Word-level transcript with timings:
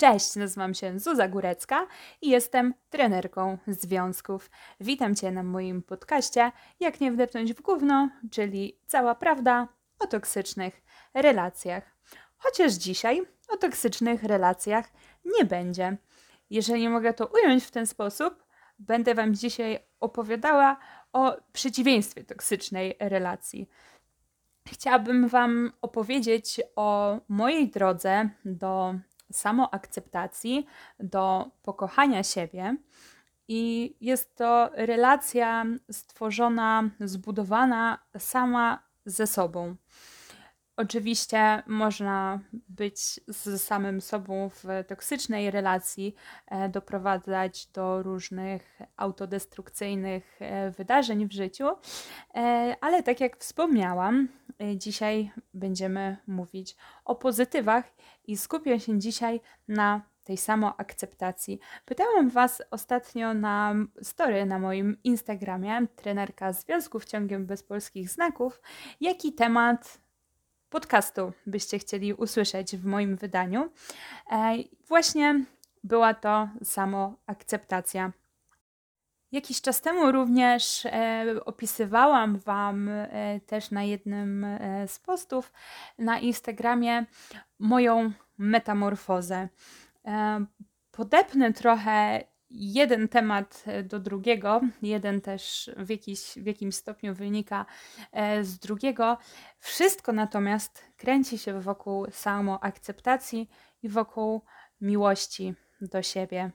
Cześć, 0.00 0.36
nazywam 0.36 0.74
się 0.74 0.98
Zuza 0.98 1.28
Górecka 1.28 1.86
i 2.22 2.28
jestem 2.30 2.74
trenerką 2.90 3.58
związków. 3.66 4.50
Witam 4.80 5.14
Cię 5.14 5.30
na 5.30 5.42
moim 5.42 5.82
podcaście 5.82 6.52
Jak 6.80 7.00
nie 7.00 7.12
wdepnąć 7.12 7.54
w 7.54 7.60
gówno, 7.60 8.08
czyli 8.30 8.78
cała 8.86 9.14
prawda 9.14 9.68
o 9.98 10.06
toksycznych 10.06 10.82
relacjach. 11.14 11.96
Chociaż 12.38 12.72
dzisiaj 12.72 13.22
o 13.48 13.56
toksycznych 13.56 14.22
relacjach 14.22 14.92
nie 15.24 15.44
będzie. 15.44 15.96
Jeżeli 16.50 16.88
mogę 16.88 17.14
to 17.14 17.26
ująć 17.26 17.64
w 17.64 17.70
ten 17.70 17.86
sposób, 17.86 18.44
będę 18.78 19.14
Wam 19.14 19.34
dzisiaj 19.34 19.78
opowiadała 20.00 20.76
o 21.12 21.36
przeciwieństwie 21.52 22.24
toksycznej 22.24 22.96
relacji. 23.00 23.68
Chciałabym 24.68 25.28
Wam 25.28 25.72
opowiedzieć 25.82 26.60
o 26.76 27.18
mojej 27.28 27.70
drodze 27.70 28.28
do 28.44 28.94
samoakceptacji, 29.32 30.66
do 31.00 31.50
pokochania 31.62 32.22
siebie. 32.22 32.76
I 33.48 33.94
jest 34.00 34.36
to 34.36 34.70
relacja 34.74 35.64
stworzona, 35.90 36.90
zbudowana 37.00 37.98
sama 38.18 38.82
ze 39.04 39.26
sobą. 39.26 39.76
Oczywiście 40.80 41.62
można 41.66 42.40
być 42.68 43.20
z 43.28 43.62
samym 43.62 44.00
sobą 44.00 44.48
w 44.48 44.64
toksycznej 44.88 45.50
relacji, 45.50 46.14
e, 46.46 46.68
doprowadzać 46.68 47.66
do 47.66 48.02
różnych 48.02 48.78
autodestrukcyjnych 48.96 50.42
e, 50.42 50.70
wydarzeń 50.70 51.28
w 51.28 51.32
życiu, 51.32 51.68
e, 52.34 52.76
ale 52.80 53.02
tak 53.02 53.20
jak 53.20 53.36
wspomniałam, 53.36 54.28
dzisiaj 54.76 55.30
będziemy 55.54 56.16
mówić 56.26 56.76
o 57.04 57.14
pozytywach 57.14 57.84
i 58.24 58.36
skupię 58.36 58.80
się 58.80 58.98
dzisiaj 58.98 59.40
na 59.68 60.02
tej 60.24 60.36
samoakceptacji. 60.36 61.60
Pytałam 61.84 62.30
Was 62.30 62.62
ostatnio 62.70 63.34
na 63.34 63.74
story 64.02 64.46
na 64.46 64.58
moim 64.58 64.96
Instagramie, 65.04 65.86
trenerka 65.96 66.52
związków 66.52 67.04
ciągiem 67.04 67.46
bez 67.46 67.62
polskich 67.62 68.10
znaków, 68.10 68.60
jaki 69.00 69.32
temat 69.32 69.98
podcastu 70.70 71.32
byście 71.46 71.78
chcieli 71.78 72.14
usłyszeć 72.14 72.76
w 72.76 72.84
moim 72.84 73.16
wydaniu. 73.16 73.70
E, 74.32 74.56
właśnie 74.88 75.44
była 75.84 76.14
to 76.14 76.48
samoakceptacja. 76.64 78.12
Jakiś 79.32 79.60
czas 79.60 79.80
temu 79.80 80.12
również 80.12 80.86
e, 80.86 81.24
opisywałam 81.44 82.38
Wam 82.38 82.88
e, 82.88 83.40
też 83.46 83.70
na 83.70 83.82
jednym 83.82 84.44
e, 84.44 84.88
z 84.88 84.98
postów 84.98 85.52
na 85.98 86.18
Instagramie 86.18 87.06
moją 87.58 88.12
metamorfozę. 88.38 89.48
E, 90.04 90.44
podepnę 90.90 91.52
trochę 91.52 92.24
jeden 92.50 93.08
temat 93.08 93.64
e, 93.66 93.82
do 93.82 94.00
drugiego, 94.00 94.60
jeden 94.82 95.20
też 95.20 95.70
w, 95.76 95.90
jakiś, 95.90 96.20
w 96.36 96.46
jakimś 96.46 96.74
stopniu 96.74 97.14
wynika 97.14 97.66
e, 98.12 98.44
z 98.44 98.58
drugiego. 98.58 99.18
Wszystko 99.58 100.12
natomiast 100.12 100.84
kręci 100.96 101.38
się 101.38 101.60
wokół 101.60 102.06
samoakceptacji 102.10 103.50
i 103.82 103.88
wokół 103.88 104.42
miłości 104.80 105.54
do 105.80 106.02
siebie. 106.02 106.50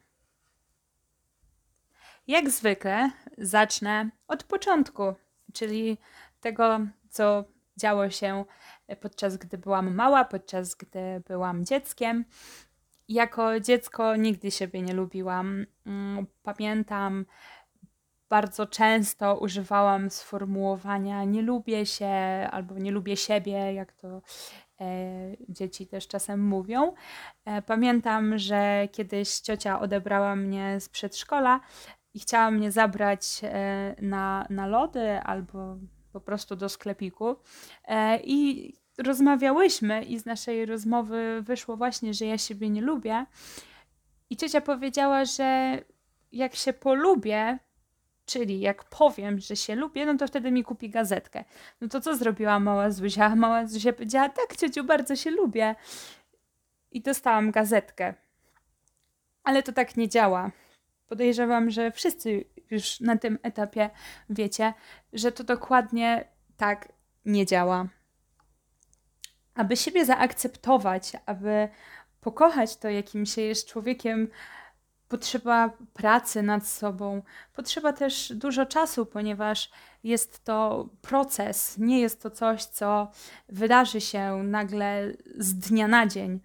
Jak 2.27 2.49
zwykle 2.49 3.11
zacznę 3.37 4.09
od 4.27 4.43
początku, 4.43 5.03
czyli 5.53 5.97
tego, 6.41 6.79
co 7.09 7.43
działo 7.77 8.09
się 8.09 8.45
podczas 9.01 9.37
gdy 9.37 9.57
byłam 9.57 9.95
mała, 9.95 10.25
podczas 10.25 10.75
gdy 10.75 11.21
byłam 11.27 11.65
dzieckiem. 11.65 12.25
Jako 13.09 13.59
dziecko 13.59 14.15
nigdy 14.15 14.51
siebie 14.51 14.81
nie 14.81 14.93
lubiłam. 14.93 15.65
Mm, 15.85 16.25
pamiętam, 16.43 17.25
bardzo 18.29 18.67
często 18.67 19.37
używałam 19.37 20.09
sformułowania 20.09 21.23
nie 21.23 21.41
lubię 21.41 21.85
się 21.85 22.07
albo 22.51 22.77
nie 22.77 22.91
lubię 22.91 23.17
siebie, 23.17 23.73
jak 23.73 23.93
to 23.93 24.21
e, 24.81 24.91
dzieci 25.49 25.87
też 25.87 26.07
czasem 26.07 26.47
mówią. 26.47 26.93
E, 27.45 27.61
pamiętam, 27.61 28.37
że 28.37 28.87
kiedyś 28.91 29.39
ciocia 29.39 29.79
odebrała 29.79 30.35
mnie 30.35 30.79
z 30.79 30.89
przedszkola 30.89 31.59
i 32.15 32.19
chciała 32.19 32.51
mnie 32.51 32.71
zabrać 32.71 33.41
e, 33.43 33.95
na, 34.01 34.47
na 34.49 34.67
lody 34.67 35.19
albo 35.19 35.77
po 36.11 36.21
prostu 36.21 36.55
do 36.55 36.69
sklepiku. 36.69 37.35
E, 37.87 38.19
I 38.23 38.73
rozmawiałyśmy, 38.97 40.03
i 40.03 40.19
z 40.19 40.25
naszej 40.25 40.65
rozmowy 40.65 41.41
wyszło 41.41 41.77
właśnie, 41.77 42.13
że 42.13 42.25
ja 42.25 42.37
siebie 42.37 42.69
nie 42.69 42.81
lubię. 42.81 43.25
I 44.29 44.37
ciocia 44.37 44.61
powiedziała, 44.61 45.25
że 45.25 45.79
jak 46.31 46.55
się 46.55 46.73
polubię, 46.73 47.59
czyli 48.25 48.59
jak 48.59 48.83
powiem, 48.83 49.39
że 49.39 49.55
się 49.55 49.75
lubię, 49.75 50.05
no 50.05 50.17
to 50.17 50.27
wtedy 50.27 50.51
mi 50.51 50.63
kupi 50.63 50.89
gazetkę. 50.89 51.43
No 51.81 51.87
to 51.87 52.01
co 52.01 52.15
zrobiła 52.15 52.59
mała 52.59 52.91
Zuzia? 52.91 53.35
Mała 53.35 53.67
Zuzia 53.67 53.93
powiedziała, 53.93 54.29
tak 54.29 54.55
ciociu, 54.55 54.83
bardzo 54.83 55.15
się 55.15 55.31
lubię. 55.31 55.75
I 56.91 57.01
dostałam 57.01 57.51
gazetkę. 57.51 58.13
Ale 59.43 59.63
to 59.63 59.71
tak 59.71 59.97
nie 59.97 60.09
działa. 60.09 60.51
Podejrzewam, 61.07 61.69
że 61.69 61.91
wszyscy 61.91 62.45
już 62.71 62.99
na 62.99 63.17
tym 63.17 63.39
etapie 63.43 63.89
wiecie, 64.29 64.73
że 65.13 65.31
to 65.31 65.43
dokładnie 65.43 66.27
tak 66.57 66.93
nie 67.25 67.45
działa. 67.45 67.87
Aby 69.55 69.77
siebie 69.77 70.05
zaakceptować, 70.05 71.11
aby 71.25 71.69
pokochać 72.21 72.77
to, 72.77 72.89
jakim 72.89 73.25
się 73.25 73.41
jest 73.41 73.67
człowiekiem, 73.67 74.27
potrzeba 75.07 75.69
pracy 75.93 76.41
nad 76.41 76.67
sobą, 76.67 77.21
potrzeba 77.53 77.93
też 77.93 78.33
dużo 78.35 78.65
czasu, 78.65 79.05
ponieważ 79.05 79.71
jest 80.03 80.43
to 80.43 80.89
proces, 81.01 81.77
nie 81.77 82.01
jest 82.01 82.21
to 82.21 82.31
coś, 82.31 82.63
co 82.63 83.11
wydarzy 83.49 84.01
się 84.01 84.43
nagle 84.43 85.13
z 85.37 85.55
dnia 85.55 85.87
na 85.87 86.07
dzień. 86.07 86.39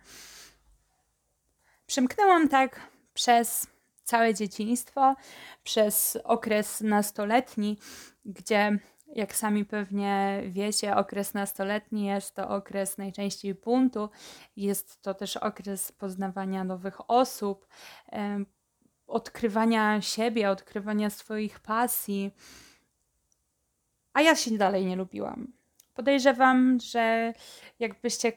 Przemknęłam 1.87 2.49
tak 2.49 2.81
przez 3.15 3.67
całe 4.11 4.35
dzieciństwo, 4.35 5.17
przez 5.63 6.19
okres 6.25 6.81
nastoletni, 6.81 7.79
gdzie 8.25 8.79
jak 9.15 9.37
sami 9.37 9.65
pewnie 9.65 10.43
wiecie, 10.47 10.97
okres 10.97 11.35
nastoletni 11.35 12.07
jest 12.07 12.35
to 12.35 12.49
okres 12.49 12.99
najczęściej 12.99 13.55
buntu, 13.55 14.09
jest 14.57 15.03
to 15.03 15.15
też 15.15 15.37
okres 15.37 15.93
poznawania 15.93 16.65
nowych 16.65 17.11
osób, 17.11 17.67
odkrywania 19.07 20.01
siebie, 20.01 20.51
odkrywania 20.51 21.11
swoich 21.11 21.61
pasji. 21.61 22.31
A 24.13 24.23
ja 24.23 24.37
się 24.37 24.59
dalej 24.59 24.87
nie 24.87 24.97
lubiłam. 24.97 25.53
Podejrzewam, 25.95 26.79
że 26.81 27.33
jakbyście 27.79 28.33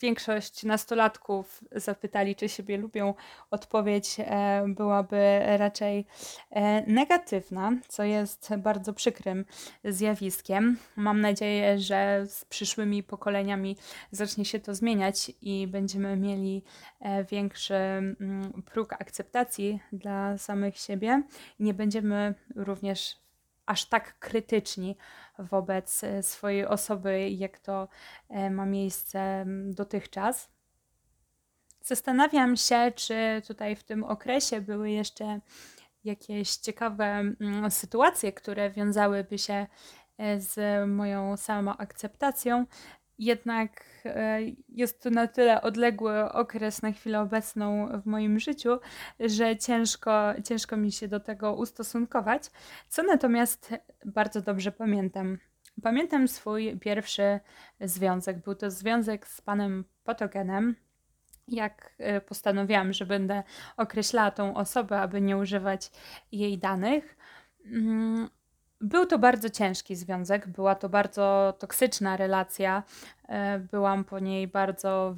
większość 0.00 0.64
nastolatków 0.64 1.64
zapytali, 1.72 2.36
czy 2.36 2.48
siebie 2.48 2.76
lubią, 2.76 3.14
odpowiedź 3.50 4.16
e, 4.18 4.64
byłaby 4.68 5.40
raczej 5.56 6.06
e, 6.50 6.86
negatywna, 6.86 7.72
co 7.88 8.04
jest 8.04 8.50
bardzo 8.58 8.92
przykrym 8.92 9.44
zjawiskiem. 9.84 10.78
Mam 10.96 11.20
nadzieję, 11.20 11.78
że 11.78 12.26
z 12.26 12.44
przyszłymi 12.44 13.02
pokoleniami 13.02 13.76
zacznie 14.10 14.44
się 14.44 14.60
to 14.60 14.74
zmieniać 14.74 15.32
i 15.42 15.66
będziemy 15.66 16.16
mieli 16.16 16.62
e, 17.00 17.24
większy 17.24 17.74
mm, 17.74 18.62
próg 18.72 18.92
akceptacji 18.92 19.80
dla 19.92 20.38
samych 20.38 20.78
siebie. 20.78 21.22
Nie 21.60 21.74
będziemy 21.74 22.34
również 22.56 23.20
aż 23.66 23.84
tak 23.84 24.18
krytyczni 24.18 24.96
wobec 25.38 26.04
e, 26.04 26.22
swojej 26.22 26.66
osoby, 26.66 27.30
jak 27.30 27.58
to 27.58 27.88
e, 28.28 28.50
ma 28.50 28.66
miejsce 28.66 29.44
dotychczas. 29.66 30.50
Zastanawiam 31.80 32.56
się, 32.56 32.92
czy 32.96 33.42
tutaj 33.46 33.76
w 33.76 33.84
tym 33.84 34.04
okresie 34.04 34.60
były 34.60 34.90
jeszcze 34.90 35.40
jakieś 36.04 36.56
ciekawe 36.56 37.24
sytuacje, 37.70 38.32
które 38.32 38.70
wiązałyby 38.70 39.38
się 39.38 39.66
e, 40.18 40.40
z 40.40 40.88
moją 40.88 41.36
samoakceptacją, 41.36 42.66
jednak 43.20 43.84
e, 44.04 44.38
jest 44.68 45.02
to 45.02 45.10
na 45.10 45.26
tyle 45.26 45.62
odległy 45.62 46.32
okres 46.32 46.82
na 46.82 46.92
chwilę 46.92 47.20
obecną 47.20 47.88
w 48.02 48.06
moim 48.06 48.40
życiu, 48.40 48.78
że 49.20 49.56
ciężko, 49.56 50.34
ciężko 50.44 50.76
mi 50.76 50.92
się 50.92 51.08
do 51.08 51.20
tego 51.20 51.54
ustosunkować, 51.54 52.42
co 52.88 53.02
natomiast 53.02 53.74
bardzo 54.04 54.42
dobrze 54.42 54.72
pamiętam. 54.72 55.38
Pamiętam 55.82 56.28
swój 56.28 56.78
pierwszy 56.78 57.40
związek. 57.80 58.42
Był 58.44 58.54
to 58.54 58.70
związek 58.70 59.26
z 59.26 59.40
panem 59.40 59.84
Potogenem. 60.04 60.76
Jak 61.48 61.92
e, 61.98 62.20
postanowiłam, 62.20 62.92
że 62.92 63.06
będę 63.06 63.42
określała 63.76 64.30
tą 64.30 64.54
osobę, 64.54 65.00
aby 65.00 65.20
nie 65.20 65.36
używać 65.36 65.90
jej 66.32 66.58
danych. 66.58 67.16
Był 68.80 69.06
to 69.06 69.18
bardzo 69.18 69.50
ciężki 69.50 69.96
związek, 69.96 70.48
była 70.48 70.74
to 70.74 70.88
bardzo 70.88 71.54
toksyczna 71.58 72.16
relacja. 72.16 72.82
E, 73.28 73.58
byłam 73.58 74.04
po 74.04 74.18
niej 74.18 74.48
bardzo 74.48 75.16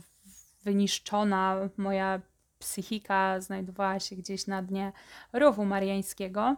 wyniszczona. 0.65 1.57
Moja 1.77 2.21
psychika 2.59 3.41
znajdowała 3.41 4.01
się 4.01 4.17
gdzieś 4.17 4.47
na 4.47 4.63
dnie 4.63 4.93
rowu 5.33 5.65
mariańskiego. 5.65 6.57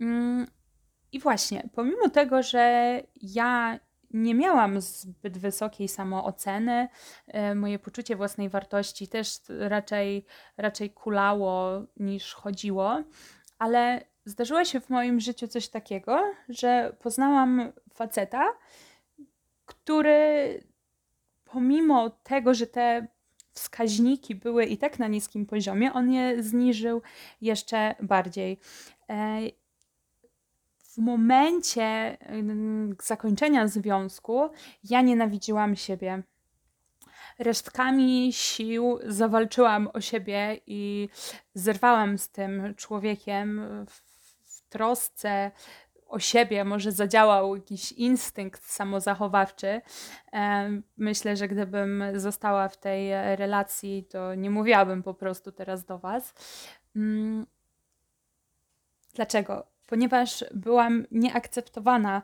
Mm, 0.00 0.46
I 1.12 1.20
właśnie, 1.20 1.68
pomimo 1.74 2.08
tego, 2.08 2.42
że 2.42 3.00
ja 3.22 3.78
nie 4.10 4.34
miałam 4.34 4.80
zbyt 4.80 5.38
wysokiej 5.38 5.88
samooceny, 5.88 6.88
e, 7.26 7.54
moje 7.54 7.78
poczucie 7.78 8.16
własnej 8.16 8.48
wartości 8.48 9.08
też 9.08 9.38
raczej, 9.48 10.26
raczej 10.56 10.90
kulało 10.90 11.82
niż 11.96 12.34
chodziło, 12.34 13.02
ale 13.58 14.11
zdarzyło 14.24 14.64
się 14.64 14.80
w 14.80 14.90
moim 14.90 15.20
życiu 15.20 15.48
coś 15.48 15.68
takiego, 15.68 16.22
że 16.48 16.96
poznałam 17.00 17.72
faceta, 17.94 18.52
który 19.66 20.60
pomimo 21.44 22.10
tego, 22.10 22.54
że 22.54 22.66
te 22.66 23.06
wskaźniki 23.52 24.34
były 24.34 24.64
i 24.64 24.78
tak 24.78 24.98
na 24.98 25.08
niskim 25.08 25.46
poziomie, 25.46 25.92
on 25.92 26.12
je 26.12 26.42
zniżył 26.42 27.02
jeszcze 27.40 27.94
bardziej. 28.00 28.58
E, 29.10 29.40
w 30.78 30.98
momencie 30.98 32.16
zakończenia 33.02 33.68
związku 33.68 34.50
ja 34.84 35.02
nienawidziłam 35.02 35.76
siebie. 35.76 36.22
Resztkami 37.38 38.32
sił 38.32 38.98
zawalczyłam 39.06 39.88
o 39.92 40.00
siebie 40.00 40.60
i 40.66 41.08
zerwałam 41.54 42.18
z 42.18 42.28
tym 42.28 42.74
człowiekiem 42.76 43.60
w 43.88 44.11
trosce 44.72 45.50
o 46.06 46.18
siebie, 46.18 46.64
może 46.64 46.92
zadziałał 46.92 47.56
jakiś 47.56 47.92
instynkt 47.92 48.64
samozachowawczy. 48.64 49.80
Myślę, 50.96 51.36
że 51.36 51.48
gdybym 51.48 52.04
została 52.14 52.68
w 52.68 52.76
tej 52.76 53.10
relacji, 53.36 54.04
to 54.10 54.34
nie 54.34 54.50
mówiłabym 54.50 55.02
po 55.02 55.14
prostu 55.14 55.52
teraz 55.52 55.84
do 55.84 55.98
Was. 55.98 56.34
Mm. 56.96 57.46
Dlaczego? 59.14 59.66
Ponieważ 59.86 60.44
byłam 60.54 61.06
nieakceptowana. 61.10 62.22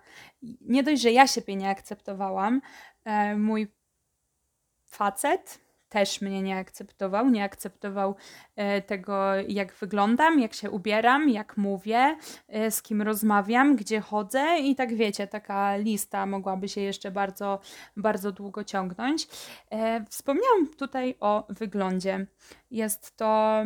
Nie 0.61 0.83
dość, 0.83 1.03
że 1.03 1.13
ja 1.13 1.27
siebie 1.27 1.57
nie 1.57 1.71
akceptowałam, 1.71 2.61
e, 3.05 3.37
mój 3.37 3.73
facet 4.85 5.68
też 5.89 6.21
mnie 6.21 6.43
nie 6.43 6.57
akceptował. 6.57 7.31
Nie 7.31 7.45
akceptował 7.45 8.15
e, 8.57 8.83
tego, 8.83 9.35
jak 9.49 9.75
wyglądam, 9.75 10.41
jak 10.41 10.55
się 10.55 10.71
ubieram, 10.71 11.29
jak 11.29 11.57
mówię, 11.57 12.17
e, 12.49 12.71
z 12.71 12.83
kim 12.83 13.03
rozmawiam, 13.03 13.77
gdzie 13.77 14.01
chodzę 14.01 14.59
i 14.59 14.77
tak 14.77 14.95
wiecie, 14.95 15.27
taka 15.27 15.77
lista 15.77 16.27
mogłaby 16.27 16.69
się 16.69 16.81
jeszcze 16.81 17.11
bardzo, 17.11 17.61
bardzo 17.97 18.33
długo 18.33 18.65
ciągnąć. 18.65 19.29
E, 19.71 20.05
wspomniałam 20.05 20.67
tutaj 20.79 21.15
o 21.21 21.47
wyglądzie. 21.49 22.27
Jest 22.71 23.17
to 23.17 23.63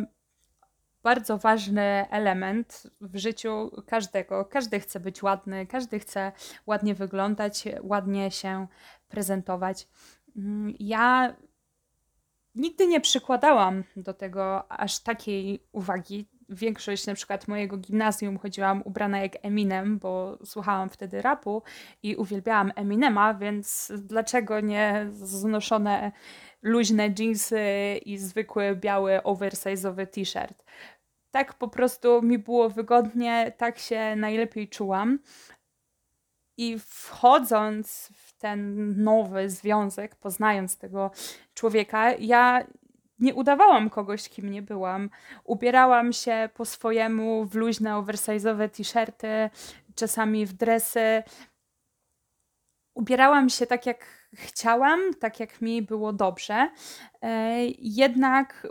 bardzo 1.03 1.37
ważny 1.37 2.05
element 2.09 2.87
w 3.01 3.17
życiu 3.17 3.71
każdego. 3.87 4.45
Każdy 4.45 4.79
chce 4.79 4.99
być 4.99 5.23
ładny, 5.23 5.67
każdy 5.67 5.99
chce 5.99 6.31
ładnie 6.67 6.95
wyglądać, 6.95 7.63
ładnie 7.81 8.31
się 8.31 8.67
prezentować. 9.07 9.87
Mm, 10.35 10.73
ja 10.79 11.35
nigdy 12.55 12.87
nie 12.87 13.01
przykładałam 13.01 13.83
do 13.95 14.13
tego 14.13 14.71
aż 14.71 14.99
takiej 14.99 15.63
uwagi. 15.71 16.27
Większość 16.49 17.07
na 17.07 17.15
przykład 17.15 17.47
mojego 17.47 17.77
gimnazjum 17.77 18.37
chodziłam 18.37 18.81
ubrana 18.85 19.19
jak 19.19 19.31
Eminem, 19.41 19.99
bo 19.99 20.37
słuchałam 20.45 20.89
wtedy 20.89 21.21
rapu 21.21 21.63
i 22.03 22.15
uwielbiałam 22.15 22.71
Eminema, 22.75 23.33
więc 23.33 23.91
dlaczego 23.97 24.59
nie 24.59 25.07
znoszone 25.11 26.11
luźne 26.61 27.09
jeansy 27.19 27.61
i 28.05 28.17
zwykły 28.17 28.75
biały 28.75 29.19
oversize'owy 29.23 30.07
t-shirt? 30.07 30.63
Tak 31.31 31.53
po 31.53 31.67
prostu 31.67 32.21
mi 32.21 32.37
było 32.39 32.69
wygodnie, 32.69 33.53
tak 33.57 33.79
się 33.79 34.15
najlepiej 34.15 34.67
czułam. 34.67 35.19
I 36.57 36.79
wchodząc 36.79 38.09
ten 38.43 38.93
nowy 39.03 39.49
związek, 39.49 40.15
poznając 40.15 40.77
tego 40.77 41.11
człowieka, 41.53 42.11
ja 42.11 42.63
nie 43.19 43.35
udawałam 43.35 43.89
kogoś, 43.89 44.29
kim 44.29 44.49
nie 44.49 44.61
byłam. 44.61 45.09
Ubierałam 45.43 46.13
się 46.13 46.49
po 46.53 46.65
swojemu 46.65 47.45
w 47.45 47.55
luźne, 47.55 47.91
oversize'owe 47.91 48.69
t-shirty, 48.69 49.49
czasami 49.95 50.45
w 50.45 50.53
dresy. 50.53 51.23
Ubierałam 52.93 53.49
się 53.49 53.65
tak, 53.65 53.85
jak 53.85 54.05
chciałam, 54.33 54.99
tak 55.19 55.39
jak 55.39 55.61
mi 55.61 55.81
było 55.81 56.13
dobrze. 56.13 56.69
E, 57.21 57.57
jednak 57.79 58.67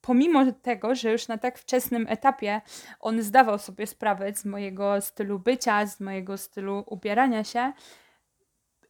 pomimo 0.00 0.52
tego, 0.52 0.94
że 0.94 1.12
już 1.12 1.28
na 1.28 1.38
tak 1.38 1.58
wczesnym 1.58 2.06
etapie 2.08 2.60
on 3.00 3.22
zdawał 3.22 3.58
sobie 3.58 3.86
sprawę 3.86 4.34
z 4.34 4.44
mojego 4.44 5.00
stylu 5.00 5.38
bycia, 5.38 5.86
z 5.86 6.00
mojego 6.00 6.38
stylu 6.38 6.84
ubierania 6.86 7.44
się, 7.44 7.72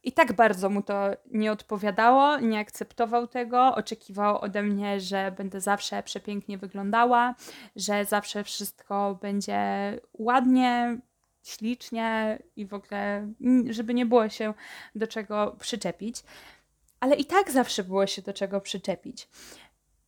i 0.07 0.11
tak 0.11 0.33
bardzo 0.33 0.69
mu 0.69 0.81
to 0.81 1.09
nie 1.31 1.51
odpowiadało, 1.51 2.39
nie 2.39 2.59
akceptował 2.59 3.27
tego, 3.27 3.75
oczekiwał 3.75 4.41
ode 4.41 4.63
mnie, 4.63 4.99
że 4.99 5.31
będę 5.37 5.61
zawsze 5.61 6.03
przepięknie 6.03 6.57
wyglądała, 6.57 7.35
że 7.75 8.05
zawsze 8.05 8.43
wszystko 8.43 9.17
będzie 9.21 9.59
ładnie, 10.13 10.97
ślicznie 11.43 12.39
i 12.55 12.65
w 12.65 12.73
ogóle, 12.73 13.27
żeby 13.69 13.93
nie 13.93 14.05
było 14.05 14.29
się 14.29 14.53
do 14.95 15.07
czego 15.07 15.55
przyczepić. 15.59 16.23
Ale 16.99 17.15
i 17.15 17.25
tak 17.25 17.51
zawsze 17.51 17.83
było 17.83 18.07
się 18.07 18.21
do 18.21 18.33
czego 18.33 18.61
przyczepić 18.61 19.27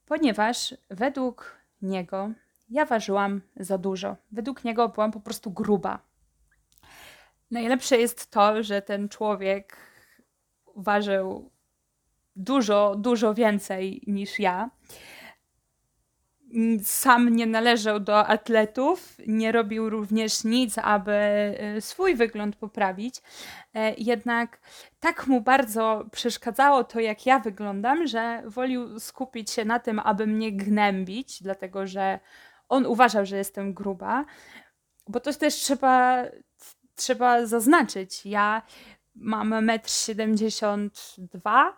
ponieważ 0.09 0.73
według 0.89 1.57
niego 1.81 2.29
ja 2.69 2.85
ważyłam 2.85 3.41
za 3.55 3.77
dużo. 3.77 4.15
Według 4.31 4.63
niego 4.63 4.89
byłam 4.89 5.11
po 5.11 5.19
prostu 5.19 5.51
gruba. 5.51 5.99
Najlepsze 7.51 7.97
jest 7.97 8.31
to, 8.31 8.63
że 8.63 8.81
ten 8.81 9.09
człowiek 9.09 9.77
ważył 10.81 11.49
dużo, 12.35 12.95
dużo 12.97 13.33
więcej 13.33 14.01
niż 14.07 14.39
ja 14.39 14.69
sam 16.83 17.35
nie 17.35 17.47
należał 17.47 17.99
do 17.99 18.27
atletów, 18.27 19.17
nie 19.27 19.51
robił 19.51 19.89
również 19.89 20.43
nic, 20.43 20.77
aby 20.77 21.11
y, 21.77 21.81
swój 21.81 22.15
wygląd 22.15 22.55
poprawić. 22.55 23.15
E, 23.73 23.93
jednak 23.97 24.59
tak 24.99 25.27
mu 25.27 25.41
bardzo 25.41 26.05
przeszkadzało 26.11 26.83
to, 26.83 26.99
jak 26.99 27.25
ja 27.25 27.39
wyglądam, 27.39 28.07
że 28.07 28.43
wolił 28.45 28.99
skupić 28.99 29.51
się 29.51 29.65
na 29.65 29.79
tym, 29.79 29.99
aby 29.99 30.27
mnie 30.27 30.51
gnębić, 30.51 31.43
dlatego 31.43 31.87
że 31.87 32.19
on 32.69 32.85
uważał, 32.85 33.25
że 33.25 33.37
jestem 33.37 33.73
gruba. 33.73 34.25
Bo 35.07 35.19
to 35.19 35.33
też 35.33 35.55
trzeba, 35.55 36.23
trzeba 36.95 37.45
zaznaczyć. 37.45 38.25
Ja 38.25 38.61
mam 39.21 39.49
1,72 39.49 41.39
m 41.45 41.73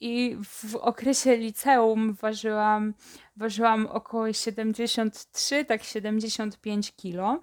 i 0.00 0.36
w 0.44 0.76
okresie 0.76 1.36
liceum 1.36 2.14
ważyłam, 2.14 2.94
ważyłam 3.36 3.86
około 3.86 4.32
73, 4.32 5.64
tak 5.64 5.82
75 5.82 6.92
kilo. 6.96 7.42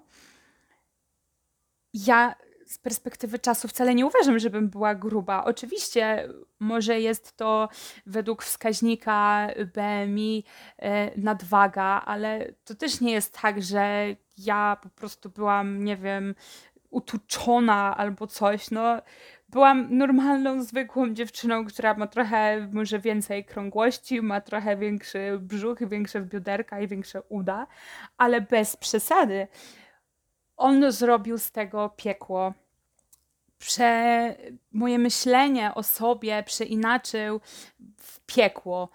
Ja 1.94 2.34
z 2.66 2.78
perspektywy 2.78 3.38
czasu 3.38 3.68
wcale 3.68 3.94
nie 3.94 4.06
uważam, 4.06 4.38
żebym 4.38 4.68
była 4.68 4.94
gruba. 4.94 5.44
Oczywiście 5.44 6.28
może 6.60 7.00
jest 7.00 7.36
to 7.36 7.68
według 8.06 8.42
wskaźnika 8.42 9.48
BMI 9.74 10.44
e, 10.78 11.20
nadwaga, 11.20 12.02
ale 12.06 12.52
to 12.64 12.74
też 12.74 13.00
nie 13.00 13.12
jest 13.12 13.40
tak, 13.40 13.62
że 13.62 14.06
ja 14.38 14.76
po 14.82 14.88
prostu 14.88 15.30
byłam, 15.30 15.84
nie 15.84 15.96
wiem, 15.96 16.34
utuczona 16.94 17.96
albo 17.96 18.26
coś. 18.26 18.70
No, 18.70 19.02
byłam 19.48 19.96
normalną, 19.98 20.62
zwykłą 20.62 21.14
dziewczyną, 21.14 21.64
która 21.64 21.94
ma 21.94 22.06
trochę 22.06 22.68
może 22.72 22.98
więcej 22.98 23.44
krągłości, 23.44 24.22
ma 24.22 24.40
trochę 24.40 24.76
większy 24.76 25.38
brzuch, 25.40 25.88
większe 25.88 26.20
bioderka 26.20 26.80
i 26.80 26.88
większe 26.88 27.22
uda, 27.22 27.66
ale 28.16 28.40
bez 28.40 28.76
przesady. 28.76 29.48
On 30.56 30.92
zrobił 30.92 31.38
z 31.38 31.50
tego 31.50 31.88
piekło. 31.96 32.54
Prze... 33.58 34.34
Moje 34.72 34.98
myślenie 34.98 35.74
o 35.74 35.82
sobie 35.82 36.42
przeinaczył 36.42 37.40
w 37.98 38.20
piekło. 38.20 38.88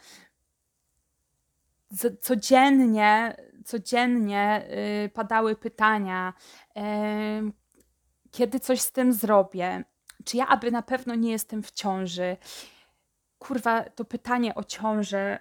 Codziennie, 2.21 3.35
codziennie 3.65 4.67
yy, 5.03 5.09
padały 5.09 5.55
pytania, 5.55 6.33
kiedy 8.31 8.59
coś 8.59 8.81
z 8.81 8.91
tym 8.91 9.13
zrobię, 9.13 9.83
czy 10.25 10.37
ja 10.37 10.47
aby 10.47 10.71
na 10.71 10.81
pewno 10.81 11.15
nie 11.15 11.31
jestem 11.31 11.63
w 11.63 11.71
ciąży. 11.71 12.37
Kurwa, 13.39 13.83
to 13.83 14.05
pytanie 14.05 14.55
o 14.55 14.63
ciążę, 14.63 15.39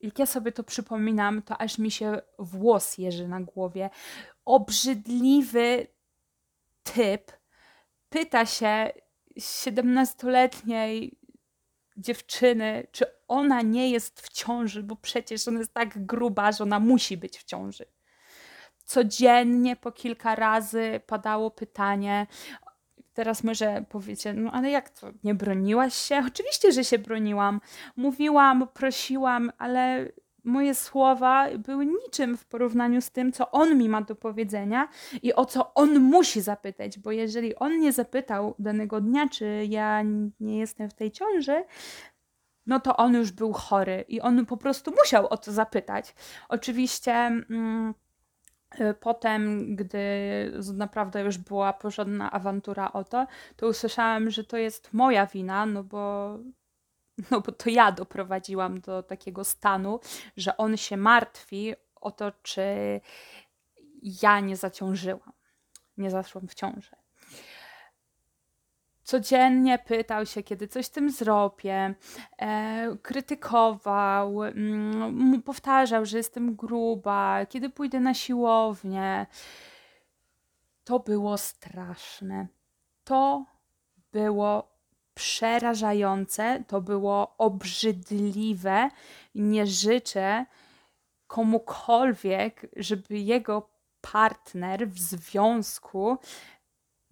jak 0.00 0.18
ja 0.18 0.26
sobie 0.26 0.52
to 0.52 0.64
przypominam, 0.64 1.42
to 1.42 1.60
aż 1.60 1.78
mi 1.78 1.90
się 1.90 2.20
włos 2.38 2.98
jeży 2.98 3.28
na 3.28 3.40
głowie. 3.40 3.90
Obrzydliwy 4.44 5.86
typ 6.82 7.32
pyta 8.08 8.46
się 8.46 8.92
17-letniej 9.38 11.18
dziewczyny, 11.96 12.86
czy 12.92 13.04
ona 13.28 13.62
nie 13.62 13.90
jest 13.90 14.20
w 14.20 14.28
ciąży, 14.28 14.82
bo 14.82 14.96
przecież 14.96 15.48
ona 15.48 15.58
jest 15.58 15.74
tak 15.74 16.06
gruba, 16.06 16.52
że 16.52 16.64
ona 16.64 16.80
musi 16.80 17.16
być 17.16 17.38
w 17.38 17.44
ciąży. 17.44 17.84
Codziennie 18.92 19.76
po 19.76 19.92
kilka 19.92 20.34
razy 20.34 21.00
padało 21.06 21.50
pytanie. 21.50 22.26
Teraz 23.14 23.44
może 23.44 23.84
powiecie, 23.88 24.34
no 24.34 24.52
ale 24.52 24.70
jak 24.70 24.90
to, 24.90 25.10
nie 25.24 25.34
broniłaś 25.34 25.94
się? 25.94 26.22
Oczywiście, 26.28 26.72
że 26.72 26.84
się 26.84 26.98
broniłam. 26.98 27.60
Mówiłam, 27.96 28.68
prosiłam, 28.74 29.52
ale 29.58 30.08
moje 30.44 30.74
słowa 30.74 31.46
były 31.58 31.86
niczym 31.86 32.36
w 32.36 32.44
porównaniu 32.44 33.00
z 33.00 33.10
tym, 33.10 33.32
co 33.32 33.50
on 33.50 33.78
mi 33.78 33.88
ma 33.88 34.02
do 34.02 34.16
powiedzenia 34.16 34.88
i 35.22 35.34
o 35.34 35.44
co 35.44 35.74
on 35.74 36.00
musi 36.00 36.40
zapytać, 36.40 36.98
bo 36.98 37.12
jeżeli 37.12 37.56
on 37.56 37.80
nie 37.80 37.92
zapytał 37.92 38.54
danego 38.58 39.00
dnia, 39.00 39.28
czy 39.28 39.66
ja 39.68 40.02
nie 40.40 40.58
jestem 40.58 40.90
w 40.90 40.94
tej 40.94 41.10
ciąży, 41.10 41.64
no 42.66 42.80
to 42.80 42.96
on 42.96 43.14
już 43.14 43.30
był 43.30 43.52
chory 43.52 44.04
i 44.08 44.20
on 44.20 44.46
po 44.46 44.56
prostu 44.56 44.90
musiał 45.00 45.26
o 45.26 45.36
to 45.36 45.52
zapytać. 45.52 46.14
Oczywiście. 46.48 47.12
Mm, 47.12 47.94
Potem, 49.00 49.76
gdy 49.76 50.00
naprawdę 50.74 51.22
już 51.22 51.38
była 51.38 51.72
porządna 51.72 52.30
awantura 52.30 52.92
o 52.92 53.04
to, 53.04 53.26
to 53.56 53.68
usłyszałam, 53.68 54.30
że 54.30 54.44
to 54.44 54.56
jest 54.56 54.92
moja 54.92 55.26
wina, 55.26 55.66
no 55.66 55.84
bo 55.84 56.38
no 57.30 57.40
bo 57.40 57.52
to 57.52 57.70
ja 57.70 57.92
doprowadziłam 57.92 58.80
do 58.80 59.02
takiego 59.02 59.44
stanu, 59.44 60.00
że 60.36 60.56
on 60.56 60.76
się 60.76 60.96
martwi 60.96 61.74
o 61.94 62.10
to, 62.10 62.32
czy 62.42 62.62
ja 64.02 64.40
nie 64.40 64.56
zaciążyłam, 64.56 65.32
nie 65.96 66.10
zaszłam 66.10 66.48
w 66.48 66.54
ciążę. 66.54 67.01
Codziennie 69.04 69.78
pytał 69.78 70.26
się, 70.26 70.42
kiedy 70.42 70.68
coś 70.68 70.86
z 70.86 70.90
tym 70.90 71.10
zrobię, 71.10 71.94
e, 72.38 72.96
krytykował, 73.02 74.44
mm, 74.44 75.42
powtarzał, 75.42 76.06
że 76.06 76.16
jestem 76.16 76.56
gruba, 76.56 77.46
kiedy 77.46 77.70
pójdę 77.70 78.00
na 78.00 78.14
siłownię. 78.14 79.26
To 80.84 80.98
było 80.98 81.38
straszne. 81.38 82.46
To 83.04 83.44
było 84.12 84.72
przerażające, 85.14 86.64
to 86.68 86.80
było 86.80 87.34
obrzydliwe. 87.38 88.90
Nie 89.34 89.66
życzę 89.66 90.46
komukolwiek, 91.26 92.66
żeby 92.76 93.18
jego 93.18 93.68
partner 94.00 94.88
w 94.88 94.98
związku 94.98 96.18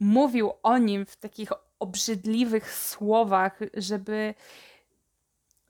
mówił 0.01 0.53
o 0.63 0.79
nim 0.79 1.07
w 1.07 1.17
takich 1.17 1.53
obrzydliwych 1.81 2.75
słowach, 2.75 3.59
żeby 3.75 4.35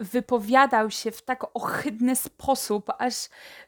wypowiadał 0.01 0.91
się 0.91 1.11
w 1.11 1.23
tak 1.23 1.57
ohydny 1.57 2.17
sposób, 2.17 2.91
aż 2.99 3.15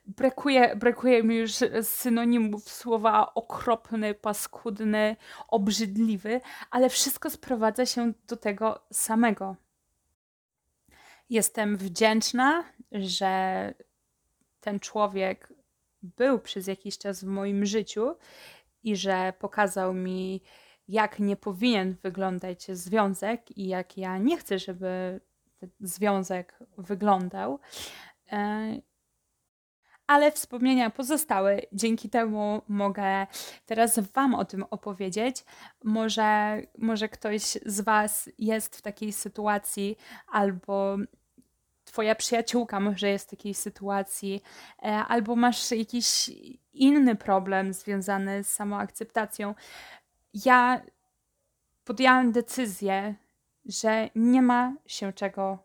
brakuje, 0.06 0.76
brakuje 0.76 1.22
mi 1.22 1.36
już 1.36 1.52
synonimów 1.82 2.68
słowa 2.68 3.34
okropny, 3.34 4.14
paskudny, 4.14 5.16
obrzydliwy, 5.48 6.40
ale 6.70 6.88
wszystko 6.88 7.30
sprowadza 7.30 7.86
się 7.86 8.12
do 8.28 8.36
tego 8.36 8.80
samego. 8.92 9.56
Jestem 11.30 11.76
wdzięczna, 11.76 12.64
że 12.92 13.74
ten 14.60 14.80
człowiek 14.80 15.52
był 16.02 16.38
przez 16.38 16.66
jakiś 16.66 16.98
czas 16.98 17.24
w 17.24 17.26
moim 17.26 17.66
życiu 17.66 18.16
i 18.82 18.96
że 18.96 19.32
pokazał 19.38 19.94
mi, 19.94 20.42
jak 20.88 21.18
nie 21.18 21.36
powinien 21.36 21.96
wyglądać 22.02 22.66
związek 22.72 23.58
i 23.58 23.68
jak 23.68 23.96
ja 23.98 24.18
nie 24.18 24.36
chcę, 24.36 24.58
żeby 24.58 25.20
związek 25.80 26.58
wyglądał. 26.78 27.58
E, 28.32 28.80
ale 30.06 30.32
wspomnienia 30.32 30.90
pozostały. 30.90 31.62
Dzięki 31.72 32.10
temu 32.10 32.62
mogę 32.68 33.26
teraz 33.66 33.98
Wam 33.98 34.34
o 34.34 34.44
tym 34.44 34.64
opowiedzieć. 34.70 35.44
Może, 35.84 36.62
może 36.78 37.08
ktoś 37.08 37.42
z 37.66 37.80
Was 37.80 38.30
jest 38.38 38.76
w 38.76 38.82
takiej 38.82 39.12
sytuacji, 39.12 39.96
albo 40.28 40.96
Twoja 41.84 42.14
przyjaciółka 42.14 42.80
może 42.80 43.08
jest 43.08 43.26
w 43.26 43.30
takiej 43.30 43.54
sytuacji, 43.54 44.42
e, 44.82 44.86
albo 44.88 45.36
masz 45.36 45.70
jakiś 45.70 46.30
inny 46.72 47.16
problem 47.16 47.72
związany 47.72 48.44
z 48.44 48.48
samoakceptacją. 48.48 49.54
Ja 50.34 50.82
podjęłam 51.84 52.32
decyzję, 52.32 53.14
że 53.64 54.08
nie 54.14 54.42
ma 54.42 54.74
się 54.86 55.12
czego 55.12 55.58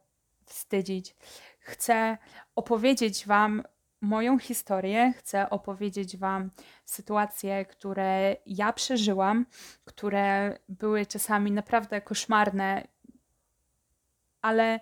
wstydzić. 0.46 1.16
Chcę 1.60 2.18
opowiedzieć 2.56 3.28
Wam 3.28 3.64
moją 4.02 4.40
historię, 4.40 5.14
chcę 5.18 5.50
opowiedzieć 5.50 6.18
Wam 6.18 6.52
sytuacje, 6.86 7.66
które 7.66 8.36
ja 8.46 8.74
przeżyłam, 8.74 9.46
które 9.86 10.58
były 10.70 11.06
czasami 11.06 11.52
naprawdę 11.52 12.02
koszmarne, 12.02 12.88
ale 14.42 14.80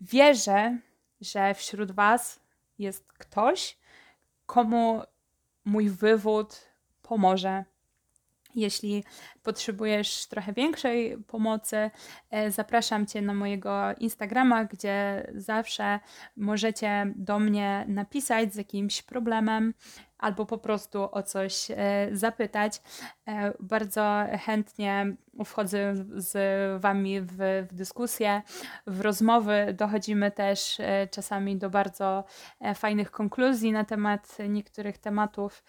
wierzę, 0.00 0.78
że 1.20 1.54
wśród 1.54 1.92
Was 1.92 2.40
jest 2.78 3.12
ktoś, 3.12 3.78
komu 4.46 5.02
mój 5.64 5.90
wywód 5.90 6.60
pomoże 7.02 7.64
jeśli 8.54 9.04
potrzebujesz 9.42 10.26
trochę 10.26 10.52
większej 10.52 11.18
pomocy, 11.26 11.90
e, 12.30 12.50
zapraszam 12.50 13.06
Cię 13.06 13.22
na 13.22 13.34
mojego 13.34 13.94
Instagrama, 13.98 14.64
gdzie 14.64 15.26
zawsze 15.34 16.00
możecie 16.36 17.12
do 17.16 17.38
mnie 17.38 17.84
napisać 17.88 18.54
z 18.54 18.56
jakimś 18.56 19.02
problemem 19.02 19.74
albo 20.18 20.46
po 20.46 20.58
prostu 20.58 21.08
o 21.12 21.22
coś 21.22 21.70
e, 21.70 22.08
zapytać. 22.12 22.82
E, 23.28 23.52
bardzo 23.60 24.24
chętnie 24.44 25.16
wchodzę 25.44 25.94
z 26.16 26.32
Wami 26.82 27.20
w, 27.20 27.32
w 27.70 27.74
dyskusję, 27.74 28.42
w 28.86 29.00
rozmowy. 29.00 29.74
Dochodzimy 29.78 30.30
też 30.30 30.80
czasami 31.10 31.56
do 31.56 31.70
bardzo 31.70 32.24
fajnych 32.74 33.10
konkluzji 33.10 33.72
na 33.72 33.84
temat 33.84 34.38
niektórych 34.48 34.98
tematów. 34.98 35.62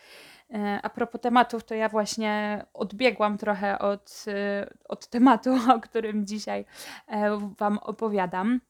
E, 0.53 0.79
a 0.81 0.89
propos 0.89 1.21
tematów, 1.21 1.63
to 1.63 1.75
ja 1.75 1.89
właśnie 1.89 2.65
odbiegłam 2.73 3.37
trochę 3.37 3.79
od, 3.79 4.25
e, 4.27 4.69
od 4.89 5.07
tematu, 5.07 5.57
o 5.75 5.79
którym 5.79 6.27
dzisiaj 6.27 6.65
e, 7.07 7.37
Wam 7.57 7.77
opowiadam. 7.77 8.61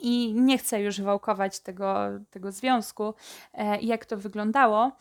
I 0.00 0.34
nie 0.34 0.58
chcę 0.58 0.82
już 0.82 1.00
wałkować 1.00 1.60
tego, 1.60 2.06
tego 2.30 2.52
związku 2.52 3.14
jak 3.80 4.06
to 4.06 4.16
wyglądało. 4.16 4.92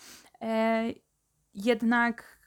Jednak 1.54 2.40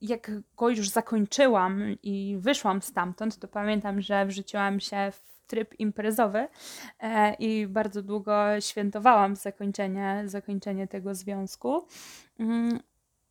jak 0.00 0.30
go 0.56 0.68
już 0.68 0.88
zakończyłam 0.88 1.82
i 2.02 2.36
wyszłam 2.40 2.82
stamtąd, 2.82 3.38
to 3.38 3.48
pamiętam, 3.48 4.00
że 4.00 4.26
wrzuciłam 4.26 4.80
się 4.80 5.12
w 5.12 5.33
tryb 5.46 5.80
imprezowy 5.80 6.48
e, 7.00 7.34
i 7.34 7.66
bardzo 7.66 8.02
długo 8.02 8.60
świętowałam 8.60 9.36
zakończenie, 9.36 10.22
zakończenie 10.26 10.86
tego 10.86 11.14
związku. 11.14 11.86
Mm, 12.40 12.80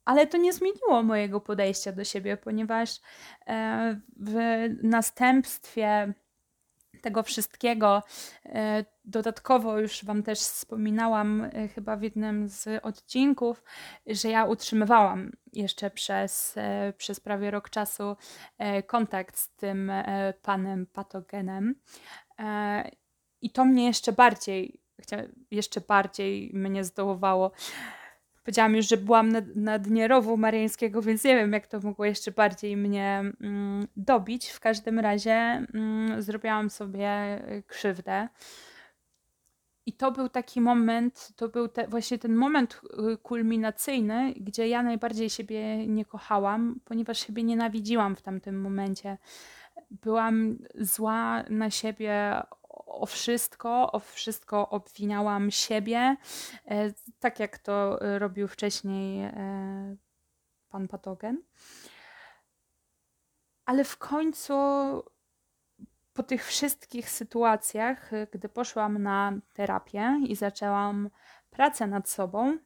ale 0.06 0.28
to 0.28 0.38
nie 0.38 0.54
zmieniło 0.54 1.04
mojego 1.04 1.42
podejścia 1.42 1.92
do 1.92 2.04
siebie, 2.04 2.38
ponieważ 2.38 3.00
e, 3.48 4.00
w 4.18 4.36
następstwie 4.84 6.14
tego 7.04 7.24
wszystkiego. 7.24 8.04
E, 8.46 8.86
dodatkowo 9.06 9.80
już 9.80 10.06
Wam 10.06 10.24
też 10.24 10.40
wspominałam 10.40 11.42
e, 11.54 11.68
chyba 11.68 11.96
w 11.96 12.02
jednym 12.02 12.50
z 12.50 12.86
odcinków, 12.86 13.64
że 14.08 14.30
ja 14.30 14.46
utrzymywałam 14.46 15.32
jeszcze 15.54 15.90
przez, 15.90 16.54
e, 16.58 16.94
przez 16.98 17.20
prawie 17.20 17.52
rok 17.52 17.70
czasu 17.70 18.16
kontakt 18.88 19.38
z 19.38 19.50
tym 19.56 19.92
panem 20.42 20.86
patogenem. 20.86 21.76
I 23.42 23.50
to 23.50 23.66
mnie 23.66 23.86
jeszcze 23.86 24.12
bardziej, 24.12 24.82
jeszcze 25.52 25.82
bardziej 25.82 26.52
mnie 26.54 26.84
zdołowało 26.84 27.52
Powiedziałam 28.44 28.76
już, 28.76 28.88
że 28.88 28.98
byłam 28.98 29.30
na, 29.32 29.42
na 29.56 29.80
dnie 29.80 30.08
rowu 30.08 30.38
mariańskiego, 30.38 31.02
więc 31.02 31.24
nie 31.24 31.36
wiem, 31.36 31.54
jak 31.54 31.68
to 31.68 31.80
mogło 31.80 32.06
jeszcze 32.06 32.32
bardziej 32.32 32.78
mnie 32.78 33.20
mm, 33.42 33.88
dobić. 33.96 34.50
W 34.50 34.60
każdym 34.60 35.00
razie 35.00 35.32
mm, 35.32 36.22
zrobiłam 36.22 36.70
sobie 36.70 37.42
y, 37.52 37.64
krzywdę. 37.68 38.28
I 39.86 39.94
to 39.94 40.12
był 40.12 40.30
taki 40.30 40.62
moment, 40.62 41.30
to 41.36 41.50
był 41.50 41.68
te, 41.68 41.88
właśnie 41.88 42.20
ten 42.20 42.36
moment 42.36 42.82
y, 43.14 43.18
kulminacyjny, 43.18 44.34
gdzie 44.38 44.68
ja 44.68 44.84
najbardziej 44.84 45.30
siebie 45.30 45.88
nie 45.88 46.06
kochałam, 46.06 46.80
ponieważ 46.86 47.28
siebie 47.28 47.44
nienawidziłam 47.44 48.16
w 48.16 48.22
tamtym 48.22 48.62
momencie. 48.62 49.18
Byłam 49.92 50.58
zła 50.76 51.44
na 51.50 51.70
siebie 51.70 52.42
o 52.86 53.06
wszystko, 53.06 53.92
o 53.92 54.00
wszystko 54.00 54.70
obwiniałam 54.70 55.52
siebie, 55.52 56.18
e, 56.66 56.94
tak 57.20 57.40
jak 57.40 57.58
to 57.58 58.00
robił 58.20 58.48
wcześniej 58.48 59.24
e, 59.24 59.96
pan 60.70 60.88
patogen. 60.88 61.44
Ale 63.66 63.84
w 63.84 63.98
końcu 63.98 64.54
po 66.14 66.24
tych 66.24 66.46
wszystkich 66.46 67.10
sytuacjach, 67.10 68.12
gdy 68.32 68.50
poszłam 68.50 69.04
na 69.04 69.34
terapię 69.54 70.20
i 70.28 70.36
zaczęłam 70.36 71.10
pracę 71.50 71.88
nad 71.88 72.10
sobą, 72.10 72.58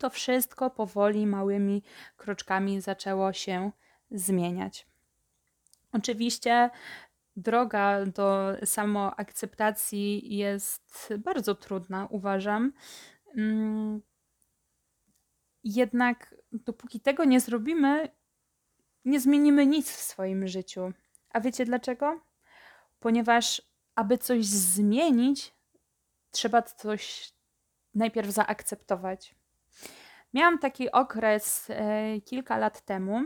to 0.00 0.10
wszystko 0.10 0.70
powoli, 0.70 1.26
małymi 1.26 1.82
kroczkami 2.16 2.80
zaczęło 2.80 3.32
się 3.32 3.70
zmieniać. 4.10 4.86
Oczywiście 5.92 6.70
droga 7.38 8.06
do 8.06 8.56
samoakceptacji 8.64 10.36
jest 10.36 11.14
bardzo 11.18 11.54
trudna, 11.54 12.06
uważam. 12.10 12.72
Mm, 13.36 14.02
jednak 15.64 16.34
dopóki 16.52 17.00
tego 17.00 17.24
nie 17.24 17.40
zrobimy, 17.40 18.08
nie 19.04 19.20
zmienimy 19.20 19.66
nic 19.66 19.90
w 19.90 20.00
swoim 20.00 20.48
życiu. 20.48 20.92
A 21.30 21.40
wiecie 21.40 21.64
dlaczego? 21.64 22.20
Ponieważ, 23.00 23.62
aby 23.94 24.18
coś 24.18 24.46
zmienić, 24.46 25.54
trzeba 26.30 26.62
coś 26.62 27.32
najpierw 27.94 28.30
zaakceptować. 28.30 29.34
Miałam 30.34 30.58
taki 30.58 30.90
okres 30.92 31.70
e, 31.70 32.20
kilka 32.20 32.58
lat 32.58 32.80
temu, 32.80 33.24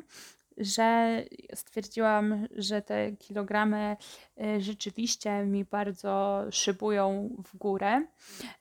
że 0.56 1.22
stwierdziłam, 1.54 2.46
że 2.56 2.82
te 2.82 3.12
kilogramy 3.12 3.96
e, 4.40 4.60
rzeczywiście 4.60 5.44
mi 5.44 5.64
bardzo 5.64 6.44
szybują 6.50 7.36
w 7.44 7.56
górę. 7.56 8.06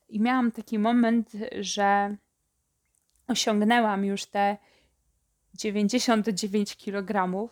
I 0.10 0.20
miałam 0.20 0.52
taki 0.52 0.80
moment, 0.80 1.32
że 1.60 2.16
osiągnęłam 3.28 4.06
już 4.06 4.26
te 4.26 4.58
99 5.54 6.76
kg. 6.78 7.50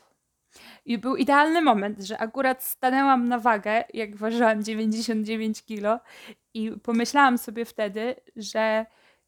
I 0.86 0.98
był 0.98 1.16
idealny 1.16 1.62
moment, 1.62 2.02
że 2.02 2.18
akurat 2.18 2.64
stanęłam 2.64 3.28
na 3.28 3.40
wagę, 3.40 3.84
jak 3.94 4.16
ważyłam 4.16 4.64
99 4.64 5.66
kg, 5.66 6.06
i 6.54 6.72
pomyślałam 6.72 7.38
sobie 7.38 7.66
wtedy, 7.66 8.16
że 8.36 8.86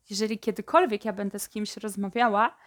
jeżeli 0.10 0.40
kiedykolwiek 0.40 1.06
ja 1.06 1.14
będę 1.14 1.40
z 1.40 1.50
kimś 1.50 1.78
rozmawiała 1.78 2.58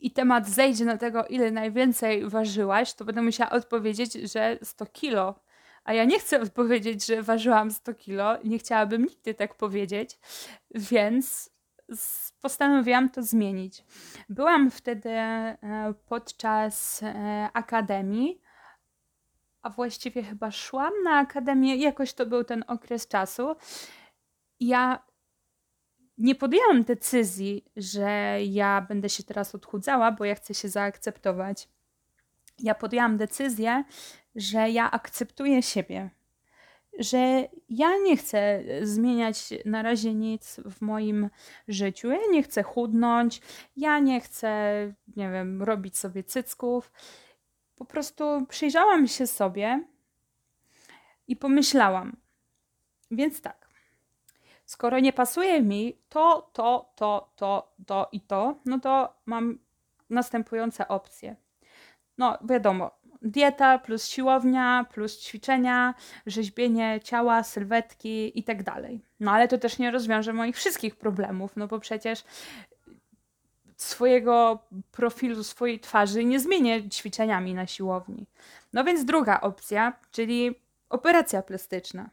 i 0.00 0.10
temat 0.10 0.48
zejdzie 0.48 0.84
na 0.84 0.96
tego, 0.96 1.26
ile 1.26 1.50
najwięcej 1.50 2.28
ważyłaś, 2.28 2.94
to 2.94 3.04
będę 3.04 3.22
musiała 3.22 3.50
odpowiedzieć, 3.50 4.12
że 4.12 4.58
100 4.62 4.86
kilo. 4.86 5.34
A 5.84 5.92
ja 5.92 6.04
nie 6.04 6.18
chcę 6.18 6.40
odpowiedzieć, 6.40 7.06
że 7.06 7.22
ważyłam 7.22 7.70
100 7.70 7.94
kilo, 7.94 8.38
nie 8.44 8.58
chciałabym 8.58 9.04
nigdy 9.04 9.34
tak 9.34 9.54
powiedzieć, 9.54 10.18
więc 10.74 11.50
postanowiłam 12.40 13.10
to 13.10 13.22
zmienić. 13.22 13.84
Byłam 14.28 14.70
wtedy 14.70 15.10
e, 15.10 15.56
podczas 16.08 17.02
e, 17.02 17.48
akademii, 17.52 18.40
a 19.62 19.70
właściwie 19.70 20.22
chyba 20.22 20.50
szłam 20.50 20.92
na 21.04 21.18
akademię, 21.18 21.76
jakoś 21.76 22.12
to 22.12 22.26
był 22.26 22.44
ten 22.44 22.64
okres 22.66 23.08
czasu. 23.08 23.56
Ja 24.60 25.02
nie 26.18 26.34
podjęłam 26.34 26.84
decyzji, 26.84 27.64
że 27.76 28.38
ja 28.44 28.86
będę 28.88 29.08
się 29.08 29.22
teraz 29.22 29.54
odchudzała, 29.54 30.12
bo 30.12 30.24
ja 30.24 30.34
chcę 30.34 30.54
się 30.54 30.68
zaakceptować. 30.68 31.68
Ja 32.58 32.74
podjęłam 32.74 33.16
decyzję, 33.16 33.84
że 34.34 34.70
ja 34.70 34.90
akceptuję 34.90 35.62
siebie, 35.62 36.10
że 36.98 37.48
ja 37.68 37.98
nie 37.98 38.16
chcę 38.16 38.62
zmieniać 38.82 39.54
na 39.64 39.82
razie 39.82 40.14
nic 40.14 40.60
w 40.64 40.80
moim 40.80 41.30
życiu. 41.68 42.10
Ja 42.10 42.18
nie 42.30 42.42
chcę 42.42 42.62
chudnąć, 42.62 43.40
ja 43.76 43.98
nie 43.98 44.20
chcę, 44.20 44.50
nie 45.16 45.30
wiem, 45.30 45.62
robić 45.62 45.98
sobie 45.98 46.24
cycków. 46.24 46.92
Po 47.76 47.84
prostu 47.84 48.46
przyjrzałam 48.48 49.08
się 49.08 49.26
sobie 49.26 49.84
i 51.28 51.36
pomyślałam. 51.36 52.16
Więc 53.10 53.40
tak. 53.40 53.67
Skoro 54.68 55.00
nie 55.00 55.12
pasuje 55.12 55.62
mi 55.62 55.98
to, 56.08 56.50
to, 56.52 56.92
to, 56.96 57.32
to, 57.36 57.72
to 57.86 58.08
i 58.12 58.20
to, 58.20 58.54
no 58.64 58.80
to 58.80 59.14
mam 59.26 59.58
następujące 60.10 60.88
opcje. 60.88 61.36
No, 62.18 62.38
wiadomo, 62.44 62.90
dieta 63.22 63.78
plus 63.78 64.08
siłownia, 64.08 64.86
plus 64.92 65.20
ćwiczenia, 65.20 65.94
rzeźbienie 66.26 67.00
ciała, 67.04 67.42
sylwetki 67.42 68.38
i 68.38 68.42
tak 68.44 68.62
dalej. 68.62 69.00
No 69.20 69.32
ale 69.32 69.48
to 69.48 69.58
też 69.58 69.78
nie 69.78 69.90
rozwiąże 69.90 70.32
moich 70.32 70.56
wszystkich 70.56 70.96
problemów, 70.96 71.56
no 71.56 71.66
bo 71.66 71.80
przecież 71.80 72.24
swojego 73.76 74.58
profilu, 74.90 75.44
swojej 75.44 75.80
twarzy 75.80 76.24
nie 76.24 76.40
zmienię 76.40 76.88
ćwiczeniami 76.88 77.54
na 77.54 77.66
siłowni. 77.66 78.26
No 78.72 78.84
więc 78.84 79.04
druga 79.04 79.40
opcja, 79.40 79.92
czyli 80.10 80.54
operacja 80.88 81.42
plastyczna 81.42 82.10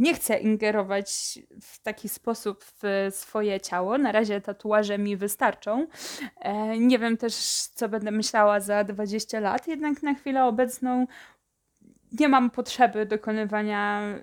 nie 0.00 0.14
chcę 0.14 0.38
ingerować 0.38 1.38
w 1.62 1.82
taki 1.82 2.08
sposób 2.08 2.64
w 2.64 3.08
swoje 3.10 3.60
ciało. 3.60 3.98
Na 3.98 4.12
razie 4.12 4.40
tatuaże 4.40 4.98
mi 4.98 5.16
wystarczą. 5.16 5.86
E, 6.40 6.78
nie 6.78 6.98
wiem 6.98 7.16
też, 7.16 7.34
co 7.74 7.88
będę 7.88 8.10
myślała 8.10 8.60
za 8.60 8.84
20 8.84 9.40
lat, 9.40 9.68
jednak 9.68 10.02
na 10.02 10.14
chwilę 10.14 10.44
obecną 10.44 11.06
nie 12.20 12.28
mam 12.28 12.50
potrzeby 12.50 13.06
dokonywania 13.06 14.14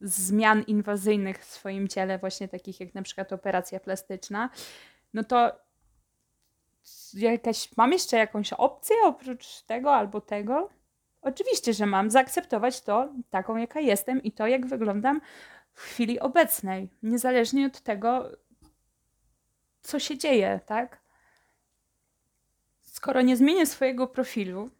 zmian 0.00 0.62
inwazyjnych 0.62 1.38
w 1.38 1.44
swoim 1.44 1.88
ciele, 1.88 2.18
właśnie 2.18 2.48
takich 2.48 2.80
jak 2.80 2.94
na 2.94 3.02
przykład 3.02 3.32
operacja 3.32 3.80
plastyczna. 3.80 4.50
No 5.14 5.24
to 5.24 5.52
jakaś, 7.14 7.76
mam 7.76 7.92
jeszcze 7.92 8.16
jakąś 8.16 8.52
opcję 8.52 8.96
oprócz 9.04 9.62
tego 9.62 9.94
albo 9.94 10.20
tego? 10.20 10.70
Oczywiście, 11.26 11.72
że 11.72 11.86
mam 11.86 12.10
zaakceptować 12.10 12.80
to 12.80 13.08
taką, 13.30 13.56
jaka 13.56 13.80
jestem 13.80 14.22
i 14.22 14.32
to, 14.32 14.46
jak 14.46 14.66
wyglądam 14.66 15.20
w 15.72 15.80
chwili 15.80 16.20
obecnej, 16.20 16.88
niezależnie 17.02 17.66
od 17.66 17.80
tego, 17.80 18.30
co 19.82 19.98
się 19.98 20.18
dzieje, 20.18 20.60
tak? 20.66 21.00
Skoro 22.82 23.22
nie 23.22 23.36
zmienię 23.36 23.66
swojego 23.66 24.06
profilu, 24.06 24.70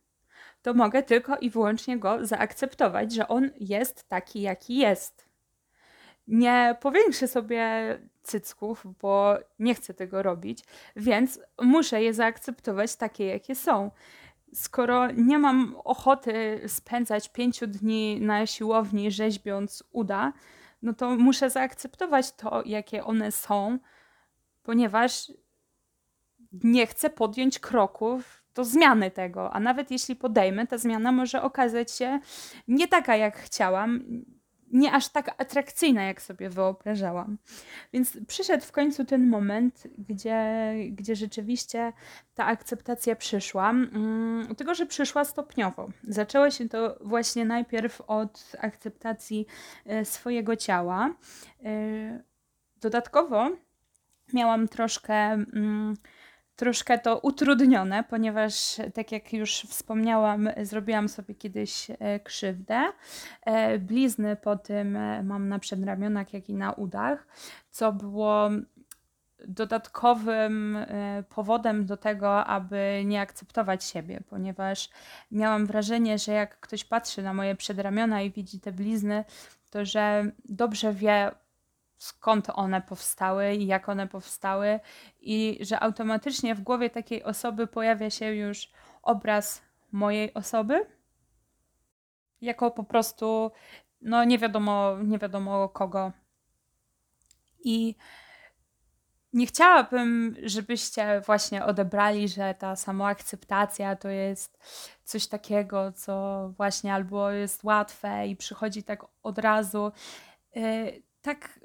to 0.63 0.75
mogę 0.75 1.03
tylko 1.03 1.37
i 1.37 1.51
wyłącznie 1.51 1.99
go 1.99 2.27
zaakceptować, 2.27 3.13
że 3.13 3.29
on 3.29 3.51
jest 3.61 4.09
taki, 4.09 4.41
jaki 4.41 4.77
jest. 4.77 5.29
Nie 6.29 6.77
powiększę 6.81 7.29
sobie 7.29 7.99
cycków, 8.23 8.87
bo 9.01 9.39
nie 9.59 9.75
chcę 9.75 9.95
tego 9.95 10.23
robić, 10.23 10.65
więc 10.97 11.41
muszę 11.63 12.03
je 12.03 12.15
zaakceptować 12.15 12.97
takie, 12.97 13.27
jakie 13.27 13.55
są 13.55 13.91
skoro 14.55 15.11
nie 15.11 15.39
mam 15.39 15.77
ochoty 15.85 16.61
spędzać 16.67 17.29
pięciu 17.29 17.67
dni 17.67 18.21
na 18.21 18.47
siłowni 18.47 19.11
rzeźbiąc 19.11 19.85
uda, 19.93 20.33
no 20.83 20.93
to 20.93 21.17
muszę 21.17 21.51
zaakceptować 21.51 22.33
to, 22.33 22.63
jakie 22.65 23.05
one 23.05 23.33
są, 23.33 23.79
ponieważ 24.63 25.33
nie 26.53 26.87
chcę 26.87 27.11
podjąć 27.11 27.59
kroków 27.59 28.43
do 28.55 28.65
zmiany 28.65 29.11
tego. 29.11 29.53
A 29.53 29.61
nawet 29.61 29.91
jeśli 29.91 30.17
podejmę, 30.17 30.67
ta 30.67 30.79
zmiana 30.79 31.13
może 31.13 31.43
okazać 31.43 31.93
się 31.93 32.21
nie 32.69 32.89
taka, 32.89 33.17
jak 33.17 33.39
chciałam, 33.39 34.05
nie 34.73 34.93
aż 34.93 35.09
tak 35.09 35.35
atrakcyjna, 35.43 36.03
jak 36.03 36.23
sobie 36.23 36.51
wyobrażałam. 36.51 37.39
Więc 37.93 38.19
przyszedł 38.29 38.65
w 38.65 38.73
końcu 38.73 39.05
ten 39.05 39.29
moment, 39.29 39.87
gdzie, 39.99 40.73
gdzie 40.91 41.17
rzeczywiście 41.17 41.93
ta 42.35 42.45
akceptacja 42.47 43.17
przyszła, 43.17 43.71
um, 43.71 44.55
tylko 44.57 44.75
że 44.75 44.87
przyszła 44.87 45.25
stopniowo. 45.25 45.89
Zaczęło 46.03 46.51
się 46.51 46.69
to 46.69 46.99
właśnie 47.01 47.45
najpierw 47.45 48.01
od 48.01 48.53
akceptacji 48.61 49.47
e, 49.87 50.05
swojego 50.05 50.57
ciała. 50.57 51.15
E, 51.65 52.21
dodatkowo 52.81 53.51
miałam 54.33 54.69
troszkę. 54.69 55.45
Troszkę 56.57 56.99
to 56.99 57.19
utrudnione, 57.19 58.05
ponieważ, 58.05 58.77
tak 58.95 59.13
jak 59.13 59.33
już 59.33 59.61
wspomniałam, 59.61 60.49
zrobiłam 60.63 61.09
sobie 61.09 61.35
kiedyś 61.35 61.91
e, 61.91 62.21
krzywdę. 62.21 62.85
E, 63.43 63.79
blizny 63.79 64.37
po 64.37 64.57
tym 64.57 64.97
e, 64.97 65.23
mam 65.23 65.49
na 65.49 65.59
przedramionach, 65.59 66.33
jak 66.33 66.49
i 66.49 66.55
na 66.55 66.73
udach, 66.73 67.27
co 67.71 67.93
było 67.93 68.51
dodatkowym 69.49 70.79
powodem 71.29 71.87
do 71.87 71.97
tego, 71.97 72.45
aby 72.45 73.03
nie 73.05 73.21
akceptować 73.21 73.85
siebie, 73.85 74.21
ponieważ 74.29 74.91
miałam 75.31 75.67
wrażenie, 75.67 76.19
że 76.19 76.33
jak 76.33 76.61
ktoś 76.61 76.85
patrzy 76.85 77.23
na 77.23 77.35
moje 77.35 77.55
przedramiona 77.55 78.23
i 78.23 78.31
widzi 78.31 78.61
te 78.61 78.73
blizny, 78.73 79.25
to 79.71 79.85
że 79.85 80.31
dobrze 80.49 80.93
wie, 80.93 81.31
skąd 81.99 82.47
one 82.55 82.83
powstały 82.83 83.55
i 83.55 83.67
jak 83.67 83.89
one 83.89 84.09
powstały, 84.09 84.81
i 85.21 85.59
że 85.61 85.81
automatycznie 85.81 86.55
w 86.55 86.61
głowie 86.61 86.91
takiej 86.91 87.25
osoby 87.25 87.67
pojawia 87.67 88.11
się 88.11 88.35
już 88.35 88.71
obraz 89.03 89.63
mojej 89.93 90.35
osoby, 90.35 90.87
jako 92.41 92.71
po 92.71 92.85
prostu, 92.85 93.51
no 94.01 94.25
nie 94.25 94.39
wiadomo, 94.39 94.97
nie 95.05 95.19
wiadomo 95.19 95.69
kogo. 95.69 96.13
I 97.59 97.95
nie 99.33 99.47
chciałabym, 99.47 100.37
żebyście 100.43 101.21
właśnie 101.21 101.65
odebrali, 101.65 102.29
że 102.29 102.55
ta 102.55 102.77
samoakceptacja 102.77 103.97
to 103.97 104.09
jest 104.09 104.59
coś 105.05 105.27
takiego, 105.27 105.93
co 105.93 106.49
właśnie 106.57 106.95
albo 106.95 107.31
jest 107.31 107.65
łatwe 107.65 108.29
i 108.29 108.37
przychodzi 108.37 108.83
tak 108.83 109.05
od 109.23 109.39
razu. 109.39 109.93
Y, 110.57 111.03
tak, 111.23 111.61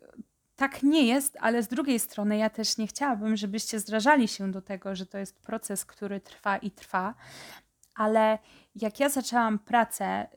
tak 0.61 0.83
nie 0.83 1.07
jest, 1.07 1.37
ale 1.39 1.63
z 1.63 1.67
drugiej 1.67 1.99
strony 1.99 2.37
ja 2.37 2.49
też 2.49 2.77
nie 2.77 2.87
chciałabym, 2.87 3.37
żebyście 3.37 3.79
zrażali 3.79 4.27
się 4.27 4.51
do 4.51 4.61
tego, 4.61 4.95
że 4.95 5.05
to 5.05 5.17
jest 5.17 5.41
proces, 5.41 5.85
który 5.85 6.19
trwa 6.19 6.57
i 6.57 6.71
trwa. 6.71 7.13
Ale 7.95 8.39
jak 8.75 8.99
ja 8.99 9.09
zaczęłam 9.09 9.59
pracę 9.59 10.27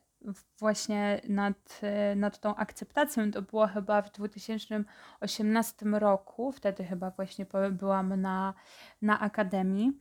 właśnie 0.59 1.21
nad, 1.29 1.81
e, 1.83 2.17
nad 2.17 2.41
tą 2.41 2.57
akceptacją. 2.57 3.31
To 3.31 3.43
było 3.43 3.67
chyba 3.67 4.03
w 4.03 4.13
2018 4.13 5.87
roku, 5.87 6.53
wtedy 6.53 6.85
chyba 6.85 7.11
właśnie 7.11 7.47
byłam 7.71 8.21
na, 8.21 8.55
na 9.03 9.21
akademii. 9.21 9.93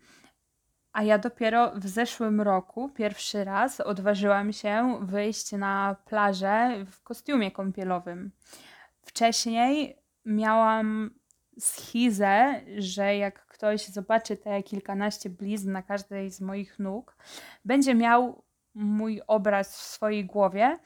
A 0.94 1.04
ja 1.04 1.18
dopiero 1.18 1.72
w 1.76 1.88
zeszłym 1.88 2.42
roku 2.42 2.90
pierwszy 2.90 3.44
raz 3.44 3.82
odważyłam 3.82 4.54
się 4.54 5.00
wyjść 5.02 5.52
na 5.52 5.96
plażę 6.06 6.86
w 6.92 7.04
kostiumie 7.04 7.52
kąpielowym. 7.52 8.32
Wcześniej 9.02 10.03
miałam 10.26 11.12
schizę, 11.60 12.62
że 12.78 13.18
jak 13.18 13.46
ktoś 13.46 13.88
zobaczy 13.88 14.38
te 14.38 14.64
kilkanaście 14.64 15.30
blizn 15.30 15.72
na 15.72 15.82
każdej 15.82 16.32
z 16.32 16.42
moich 16.42 16.80
nóg, 16.80 17.18
będzie 17.66 17.96
miał 17.96 18.44
mój 18.74 19.22
obraz 19.28 19.78
w 19.78 19.82
swojej 19.82 20.26
głowie 20.26 20.80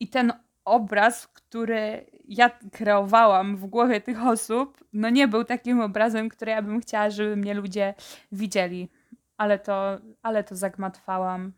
i 0.00 0.08
ten 0.08 0.32
obraz, 0.64 1.26
który 1.26 2.06
ja 2.28 2.50
kreowałam 2.72 3.56
w 3.56 3.66
głowie 3.66 4.00
tych 4.00 4.26
osób, 4.26 4.84
no 4.92 5.10
nie 5.10 5.28
był 5.28 5.44
takim 5.44 5.80
obrazem, 5.80 6.28
który 6.28 6.50
ja 6.50 6.62
bym 6.62 6.80
chciała, 6.80 7.10
żeby 7.10 7.36
mnie 7.36 7.54
ludzie 7.54 7.94
widzieli. 8.32 8.88
Ale 9.36 9.58
to, 9.58 9.98
ale 10.22 10.44
to 10.44 10.56
zagmatwałam. 10.56 11.52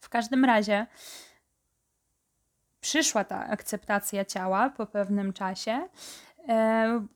W 0.00 0.08
każdym 0.08 0.44
razie 0.44 0.86
przyszła 2.82 3.24
ta 3.24 3.46
akceptacja 3.46 4.24
ciała 4.24 4.70
po 4.70 4.86
pewnym 4.86 5.32
czasie. 5.32 5.88
E, 6.48 7.06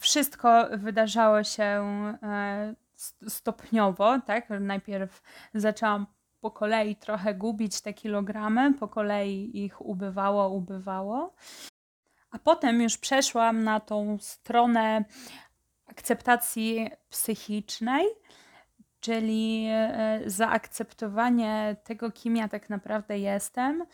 wszystko 0.00 0.68
wydarzało 0.72 1.44
się 1.44 1.62
e, 2.22 2.74
stopniowo, 3.28 4.20
tak? 4.20 4.48
Najpierw 4.60 5.22
zaczęłam 5.54 6.06
po 6.40 6.50
kolei 6.50 6.96
trochę 6.96 7.34
gubić 7.34 7.80
te 7.80 7.94
kilogramy, 7.94 8.74
po 8.74 8.88
kolei 8.88 9.64
ich 9.64 9.80
ubywało, 9.80 10.48
ubywało. 10.48 11.34
A 12.30 12.38
potem 12.38 12.82
już 12.82 12.98
przeszłam 12.98 13.64
na 13.64 13.80
tą 13.80 14.18
stronę 14.20 15.04
akceptacji 15.86 16.90
psychicznej, 17.10 18.06
czyli 19.00 19.66
e, 19.70 20.20
zaakceptowanie 20.26 21.76
tego, 21.84 22.10
kim 22.10 22.36
ja 22.36 22.48
tak 22.48 22.70
naprawdę 22.70 23.18
jestem, 23.18 23.84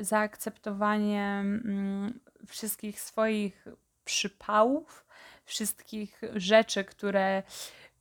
zaakceptowanie 0.00 1.24
mm, 1.24 2.20
wszystkich 2.46 3.00
swoich 3.00 3.66
przypałów, 4.04 5.06
wszystkich 5.44 6.20
rzeczy, 6.34 6.84
które 6.84 7.42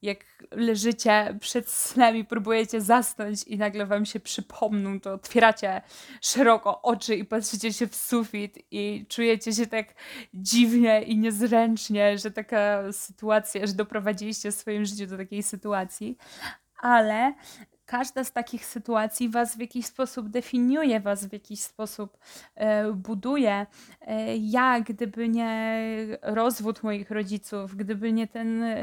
jak 0.01 0.25
leżycie 0.51 1.37
przed 1.39 1.69
snem 1.69 2.15
i 2.15 2.25
próbujecie 2.25 2.81
zasnąć 2.81 3.43
i 3.43 3.57
nagle 3.57 3.85
wam 3.85 4.05
się 4.05 4.19
przypomną, 4.19 4.99
to 4.99 5.13
otwieracie 5.13 5.81
szeroko 6.21 6.81
oczy 6.81 7.15
i 7.15 7.25
patrzycie 7.25 7.73
się 7.73 7.87
w 7.87 7.95
sufit 7.95 8.57
i 8.71 9.05
czujecie 9.09 9.53
się 9.53 9.67
tak 9.67 9.87
dziwnie 10.33 11.01
i 11.01 11.17
niezręcznie, 11.17 12.17
że 12.17 12.31
taka 12.31 12.91
sytuacja, 12.91 13.67
że 13.67 13.73
doprowadziliście 13.73 14.51
w 14.51 14.55
swoim 14.55 14.85
życiu 14.85 15.07
do 15.07 15.17
takiej 15.17 15.43
sytuacji. 15.43 16.17
Ale 16.81 17.33
każda 17.87 18.23
z 18.23 18.31
takich 18.31 18.65
sytuacji 18.65 19.29
was 19.29 19.57
w 19.57 19.59
jakiś 19.59 19.85
sposób 19.85 20.29
definiuje, 20.29 20.99
was 20.99 21.25
w 21.25 21.33
jakiś 21.33 21.61
sposób 21.61 22.17
e, 22.55 22.91
buduje. 22.91 23.65
E, 24.01 24.37
ja, 24.37 24.81
gdyby 24.81 25.29
nie 25.29 25.81
rozwód 26.21 26.83
moich 26.83 27.11
rodziców, 27.11 27.75
gdyby 27.75 28.13
nie 28.13 28.27
ten 28.27 28.63
e, 28.63 28.77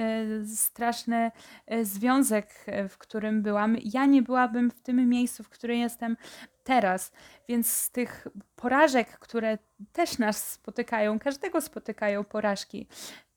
straszny 0.47 1.31
e, 1.67 1.85
związek, 1.85 2.49
e, 2.67 2.89
w 2.89 2.99
którym 2.99 3.43
byłam, 3.43 3.77
ja 3.85 4.07
nie 4.07 4.23
byłabym 4.23 4.71
w 4.71 4.81
tym 4.81 5.09
miejscu, 5.09 5.45
w 5.45 5.49
którym 5.49 5.79
jestem 5.79 6.17
teraz. 6.65 7.13
Więc 7.49 7.73
z 7.73 7.91
tych 7.91 8.27
porażek, 8.57 9.19
które 9.19 9.59
też 9.93 10.19
nas 10.19 10.51
spotykają, 10.51 11.19
każdego 11.19 11.61
spotykają 11.61 12.25
porażki, 12.25 12.87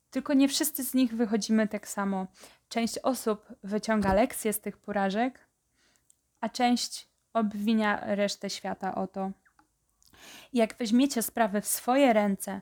tylko 0.10 0.34
nie 0.34 0.48
wszyscy 0.48 0.84
z 0.84 0.94
nich 0.94 1.16
wychodzimy 1.16 1.68
tak 1.68 1.88
samo. 1.88 2.28
Część 2.70 3.00
osób 3.00 3.46
wyciąga 3.64 4.14
lekcje 4.14 4.54
z 4.54 4.60
tych 4.60 4.78
porażek, 4.78 5.47
a 6.42 6.50
część 6.50 7.08
obwinia 7.34 8.16
resztę 8.16 8.50
świata 8.50 8.96
o 8.96 9.08
to. 9.08 9.32
jak 10.54 10.76
weźmiecie 10.78 11.22
sprawę 11.22 11.62
w 11.62 11.68
swoje 11.68 12.14
ręce, 12.14 12.62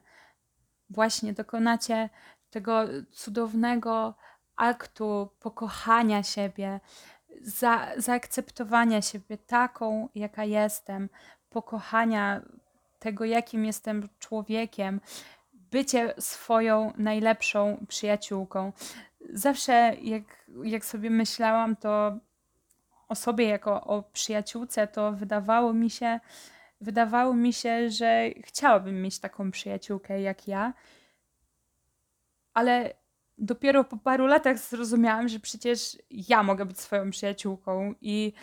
właśnie 0.90 1.34
dokonacie 1.34 2.10
tego 2.50 2.86
cudownego 3.12 4.16
aktu 4.56 5.30
pokochania 5.40 6.24
siebie, 6.24 6.80
za, 7.42 7.88
zaakceptowania 7.98 9.02
siebie 9.02 9.38
taką, 9.38 10.10
jaka 10.16 10.44
jestem, 10.44 11.10
pokochania 11.50 12.42
tego, 13.00 13.26
jakim 13.26 13.66
jestem 13.66 14.10
człowiekiem, 14.20 15.02
bycie 15.54 16.14
swoją 16.20 16.94
najlepszą 16.98 17.86
przyjaciółką. 17.88 18.72
Zawsze, 19.34 19.96
jak, 20.02 20.24
jak 20.64 20.86
sobie 20.86 21.10
myślałam, 21.10 21.76
to 21.76 22.18
o 23.08 23.16
sobie 23.16 23.46
jako 23.46 23.84
o 23.84 24.04
przyjaciółce, 24.04 24.88
to 24.88 25.12
wydawało 25.12 25.74
mi 25.74 25.90
się, 25.90 26.20
wydawało 26.82 27.34
mi 27.34 27.54
się, 27.54 27.90
że 27.90 28.30
chciałabym 28.46 29.02
mieć 29.02 29.20
taką 29.20 29.52
przyjaciółkę 29.52 30.22
jak 30.22 30.48
ja. 30.48 30.74
Ale 32.54 32.94
dopiero 33.38 33.84
po 33.84 33.98
paru 33.98 34.28
latach 34.28 34.60
zrozumiałam, 34.60 35.28
że 35.28 35.40
przecież 35.40 35.98
ja 36.10 36.44
mogę 36.44 36.66
być 36.66 36.80
swoją 36.80 37.12
przyjaciółką 37.12 37.94
i 38.02 38.34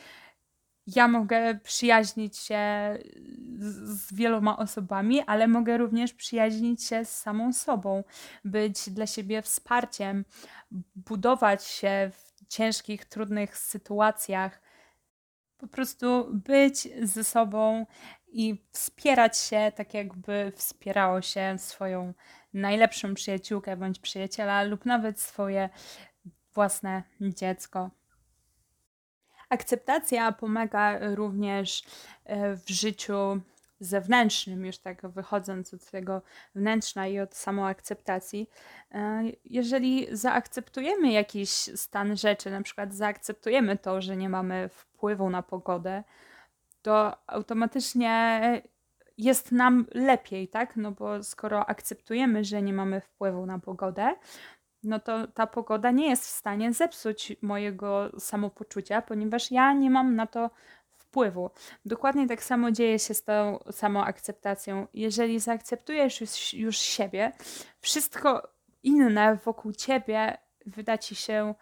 ja 0.86 1.08
mogę 1.08 1.54
przyjaźnić 1.54 2.38
się 2.38 2.58
z, 3.58 4.14
wieloma 4.14 4.56
osobami, 4.56 5.20
ale 5.20 5.48
mogę 5.48 5.78
również 5.78 6.14
przyjaźnić 6.14 6.84
się 6.84 7.04
z 7.04 7.18
samą 7.20 7.52
sobą, 7.52 8.04
być 8.44 8.90
dla 8.90 9.06
siebie 9.06 9.42
wsparciem, 9.42 10.24
budować 10.96 11.64
się 11.64 12.10
w 12.12 12.31
ciężkich, 12.52 13.04
trudnych 13.04 13.58
sytuacjach. 13.58 14.60
Po 15.58 15.66
prostu 15.66 16.28
być 16.32 16.88
ze 17.02 17.24
sobą 17.24 17.86
i 18.28 18.64
wspierać 18.72 19.38
się 19.38 19.72
tak, 19.76 19.94
jakby 19.94 20.52
wspierało 20.56 21.22
się 21.22 21.56
swoją 21.58 22.14
najlepszą 22.54 23.14
przyjaciółkę 23.14 23.76
bądź 23.76 23.98
przyjaciela, 23.98 24.62
lub 24.62 24.84
nawet 24.84 25.20
swoje 25.20 25.68
własne 26.54 27.02
dziecko. 27.20 27.90
Akceptacja 29.48 30.32
pomaga 30.32 31.14
również 31.14 31.84
e, 32.24 32.56
w 32.56 32.68
życiu 32.68 33.40
zewnętrznym, 33.84 34.66
już 34.66 34.78
tak 34.78 35.06
wychodząc 35.06 35.74
od 35.74 35.90
tego 35.90 36.22
wnętrza 36.54 37.06
i 37.06 37.20
od 37.20 37.34
samoakceptacji, 37.34 38.50
e, 38.92 39.22
jeżeli 39.44 40.06
zaakceptujemy 40.16 41.12
jakiś 41.12 41.50
stan 41.50 42.16
rzeczy, 42.16 42.50
na 42.50 42.62
przykład 42.62 42.94
zaakceptujemy 42.94 43.78
to, 43.78 44.00
że 44.00 44.16
nie 44.16 44.28
mamy 44.28 44.68
wpływu 44.68 45.30
na 45.30 45.42
pogodę, 45.42 46.04
to 46.82 47.16
automatycznie 47.26 48.40
jest 49.18 49.52
nam 49.52 49.86
lepiej, 49.94 50.48
tak? 50.48 50.76
No 50.76 50.92
bo 50.92 51.22
skoro 51.22 51.66
akceptujemy, 51.66 52.44
że 52.44 52.62
nie 52.62 52.72
mamy 52.72 53.00
wpływu 53.00 53.46
na 53.46 53.58
pogodę, 53.58 54.14
no 54.82 55.00
to 55.00 55.26
ta 55.26 55.46
pogoda 55.46 55.90
nie 55.90 56.10
jest 56.10 56.24
w 56.24 56.28
stanie 56.28 56.72
zepsuć 56.72 57.36
mojego 57.42 58.10
samopoczucia, 58.18 59.02
ponieważ 59.02 59.50
ja 59.50 59.72
nie 59.72 59.90
mam 59.90 60.16
na 60.16 60.26
to 60.26 60.50
wpływu. 61.12 61.50
Dokładnie 61.84 62.28
tak 62.28 62.42
samo 62.42 62.70
dzieje 62.70 62.98
się 62.98 63.14
z 63.14 63.24
tą 63.24 63.58
samoakceptacją. 63.70 64.86
Jeżeli 64.94 65.40
zaakceptujesz 65.40 66.20
już, 66.20 66.54
już 66.54 66.76
siebie, 66.76 67.32
wszystko 67.80 68.48
inne 68.82 69.38
wokół 69.44 69.72
ciebie 69.72 70.38
wyda 70.66 70.98
ci 70.98 71.14
się 71.14 71.54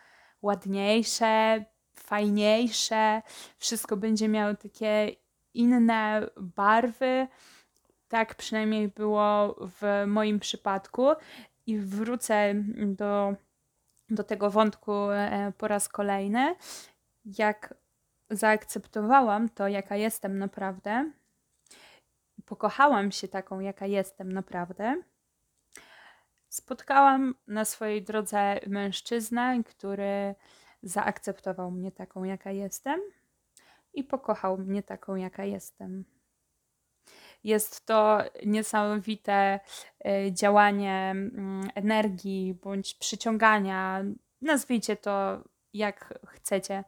ładniejsze, 0.42 1.64
fajniejsze, 1.94 3.22
wszystko 3.58 3.96
będzie 3.96 4.28
miało 4.28 4.54
takie 4.54 5.16
inne 5.54 6.26
barwy. 6.36 7.26
Tak 8.08 8.34
przynajmniej 8.34 8.88
było 8.88 9.56
w 9.80 10.04
moim 10.06 10.40
przypadku. 10.40 11.06
I 11.66 11.78
wrócę 11.78 12.54
do, 12.86 13.34
do 14.10 14.24
tego 14.24 14.50
wątku 14.50 14.92
e, 15.10 15.52
po 15.58 15.68
raz 15.68 15.88
kolejny. 15.88 16.54
Jak 17.38 17.74
zaakceptowałam 18.30 19.48
to, 19.48 19.68
jaka 19.68 19.96
jestem 19.96 20.38
naprawdę, 20.38 21.10
pokochałam 22.46 23.12
się 23.12 23.28
taką, 23.28 23.60
jaka 23.60 23.86
jestem 23.86 24.32
naprawdę, 24.32 25.02
Spotkałam 26.50 27.34
na 27.46 27.64
swojej 27.64 28.02
drodze 28.02 28.60
mężczyznę, 28.66 29.62
który 29.64 30.34
zaakceptował 30.82 31.70
mnie 31.70 31.92
taką, 31.92 32.24
jaka 32.24 32.50
jestem 32.50 33.00
i 33.94 34.04
pokochał 34.04 34.58
mnie 34.58 34.82
taką, 34.82 35.16
jaka 35.16 35.44
jestem. 35.44 36.04
Jest 37.44 37.86
to 37.86 38.18
niesamowite 38.46 39.60
e, 40.04 40.32
działanie 40.32 41.10
mm, 41.10 41.68
energii 41.74 42.54
bądź 42.62 42.94
przyciągania, 42.94 44.04
nazwijcie 44.42 44.96
to 44.96 45.44
jak 45.72 46.18
chcecie. 46.26 46.84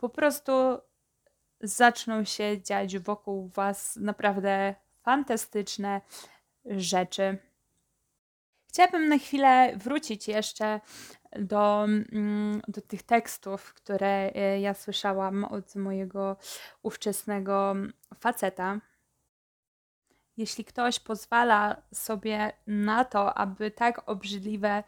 Po 0.00 0.08
prostu 0.08 0.52
zaczną 1.60 2.24
się 2.24 2.62
dziać 2.62 2.98
wokół 2.98 3.48
Was 3.48 3.96
naprawdę 3.96 4.74
fantastyczne 5.02 6.00
rzeczy. 6.64 7.38
Chciałabym 8.68 9.08
na 9.08 9.18
chwilę 9.18 9.76
wrócić 9.76 10.28
jeszcze 10.28 10.80
do, 11.32 11.84
mm, 11.84 12.62
do 12.68 12.80
tych 12.80 13.02
tekstów, 13.02 13.74
które 13.74 14.32
e, 14.34 14.60
ja 14.60 14.74
słyszałam 14.74 15.44
od 15.44 15.74
mojego 15.74 16.36
ówczesnego 16.82 17.74
faceta. 18.20 18.80
Jeśli 20.40 20.64
ktoś 20.64 21.00
pozwala 21.00 21.82
sobie 21.94 22.52
na 22.66 23.04
to, 23.04 23.38
aby 23.38 23.70
tak 23.70 24.02
obrzydliwe 24.06 24.82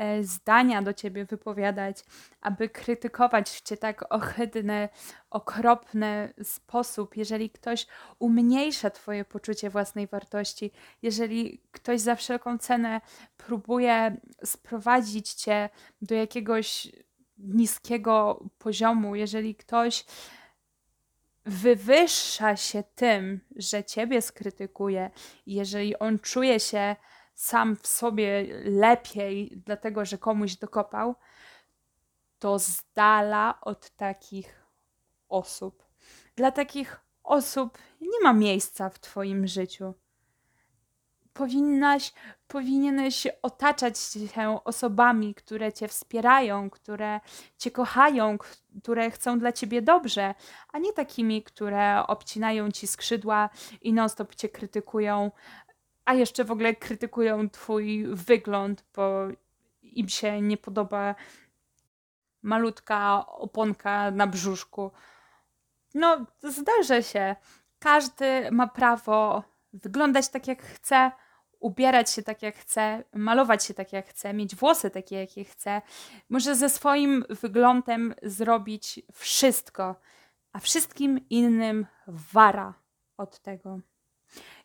E, 0.00 0.24
zdania 0.24 0.82
do 0.82 0.94
ciebie 0.94 1.24
wypowiadać, 1.24 2.04
aby 2.40 2.68
krytykować 2.68 3.50
w 3.50 3.62
cię 3.62 3.76
tak 3.76 4.14
ohydny, 4.14 4.88
okropny 5.30 6.34
sposób, 6.42 7.16
jeżeli 7.16 7.50
ktoś 7.50 7.86
umniejsza 8.18 8.90
twoje 8.90 9.24
poczucie 9.24 9.70
własnej 9.70 10.06
wartości, 10.06 10.70
jeżeli 11.02 11.60
ktoś 11.70 12.00
za 12.00 12.14
wszelką 12.14 12.58
cenę 12.58 13.00
próbuje 13.36 14.16
sprowadzić 14.44 15.34
cię 15.34 15.68
do 16.02 16.14
jakiegoś 16.14 16.88
niskiego 17.38 18.44
poziomu, 18.58 19.14
jeżeli 19.14 19.54
ktoś 19.54 20.04
wywyższa 21.50 22.56
się 22.56 22.82
tym, 22.94 23.40
że 23.56 23.84
ciebie 23.84 24.22
skrytykuje, 24.22 25.10
jeżeli 25.46 25.98
on 25.98 26.18
czuje 26.18 26.60
się 26.60 26.96
sam 27.34 27.76
w 27.76 27.86
sobie 27.86 28.46
lepiej, 28.64 29.62
dlatego 29.66 30.04
że 30.04 30.18
komuś 30.18 30.56
dokopał, 30.56 31.14
to 32.38 32.58
z 32.58 32.82
dala 32.94 33.58
od 33.60 33.90
takich 33.90 34.66
osób. 35.28 35.84
Dla 36.36 36.50
takich 36.50 37.00
osób 37.22 37.78
nie 38.00 38.20
ma 38.22 38.32
miejsca 38.32 38.90
w 38.90 38.98
Twoim 38.98 39.46
życiu. 39.46 39.94
Powinnaś, 41.40 42.12
powinieneś 42.48 43.26
otaczać 43.42 43.98
się 44.34 44.64
osobami, 44.64 45.34
które 45.34 45.72
Cię 45.72 45.88
wspierają, 45.88 46.70
które 46.70 47.20
Cię 47.58 47.70
kochają, 47.70 48.38
które 48.82 49.10
chcą 49.10 49.38
dla 49.38 49.52
Ciebie 49.52 49.82
dobrze, 49.82 50.34
a 50.72 50.78
nie 50.78 50.92
takimi, 50.92 51.42
które 51.42 52.06
obcinają 52.06 52.70
Ci 52.70 52.86
skrzydła 52.86 53.50
i 53.82 53.92
non-stop 53.92 54.34
Cię 54.34 54.48
krytykują, 54.48 55.30
a 56.04 56.14
jeszcze 56.14 56.44
w 56.44 56.50
ogóle 56.50 56.74
krytykują 56.74 57.50
twój 57.50 58.06
wygląd, 58.06 58.84
bo 58.96 59.20
im 59.82 60.08
się 60.08 60.42
nie 60.42 60.56
podoba 60.56 61.14
malutka 62.42 63.26
oponka 63.26 64.10
na 64.10 64.26
brzuszku. 64.26 64.90
No, 65.94 66.26
zdarza 66.42 67.02
się. 67.02 67.36
Każdy 67.78 68.50
ma 68.50 68.66
prawo 68.66 69.42
wyglądać 69.72 70.28
tak, 70.28 70.48
jak 70.48 70.62
chce, 70.62 71.12
ubierać 71.60 72.10
się 72.10 72.22
tak, 72.22 72.42
jak 72.42 72.56
chce, 72.56 73.04
malować 73.14 73.64
się 73.64 73.74
tak, 73.74 73.92
jak 73.92 74.06
chce, 74.08 74.34
mieć 74.34 74.56
włosy 74.56 74.90
takie, 74.90 75.16
jakie 75.16 75.44
chce. 75.44 75.82
Może 76.28 76.56
ze 76.56 76.70
swoim 76.70 77.24
wyglądem 77.28 78.14
zrobić 78.22 79.00
wszystko, 79.12 79.96
a 80.52 80.58
wszystkim 80.58 81.20
innym 81.30 81.86
wara 82.06 82.74
od 83.16 83.38
tego. 83.38 83.80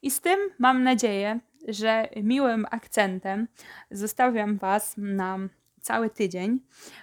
I 0.02 0.12
z 0.12 0.22
tym 0.22 0.40
mam 0.60 0.84
nadzieję, 0.84 1.40
że 1.68 2.10
miłym 2.16 2.66
akcentem 2.72 3.48
zostawiam 3.92 4.58
Was 4.58 4.94
na 4.98 5.38
cały 5.82 6.10
tydzień, 6.10 6.60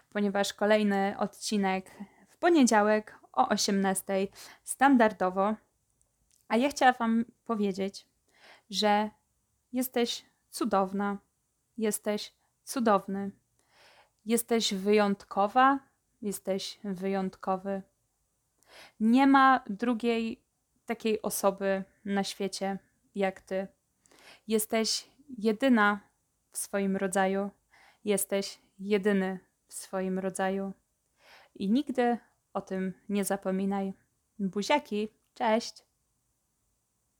ponieważ 0.08 0.52
kolejny 0.52 1.14
odcinek 1.18 1.90
w 2.28 2.36
poniedziałek 2.36 3.18
o 3.32 3.48
18 3.48 4.28
standardowo. 4.64 5.54
A 6.48 6.56
ja 6.56 6.68
chciałam 6.68 6.94
Wam 6.98 7.24
powiedzieć, 7.44 8.06
że 8.70 9.10
jesteś 9.72 10.24
cudowna, 10.50 11.18
jesteś 11.78 12.32
cudowny, 12.64 13.30
jesteś 14.26 14.74
wyjątkowa, 14.74 15.78
jesteś 16.22 16.78
wyjątkowy. 16.84 17.82
Nie 19.00 19.26
ma 19.26 19.64
drugiej 19.70 20.42
takiej 20.86 21.22
osoby 21.22 21.84
na 22.04 22.24
świecie 22.24 22.78
jak 23.14 23.40
ty. 23.40 23.66
Jesteś 24.48 25.08
jedyna 25.38 26.00
w 26.52 26.58
swoim 26.58 26.96
rodzaju, 26.96 27.50
jesteś 28.04 28.58
jedyny 28.78 29.38
w 29.68 29.74
swoim 29.74 30.18
rodzaju. 30.18 30.72
I 31.54 31.70
nigdy 31.70 32.18
o 32.52 32.60
tym 32.60 32.94
nie 33.08 33.24
zapominaj. 33.24 33.92
Buziaki, 34.38 35.08
cześć! 35.34 35.91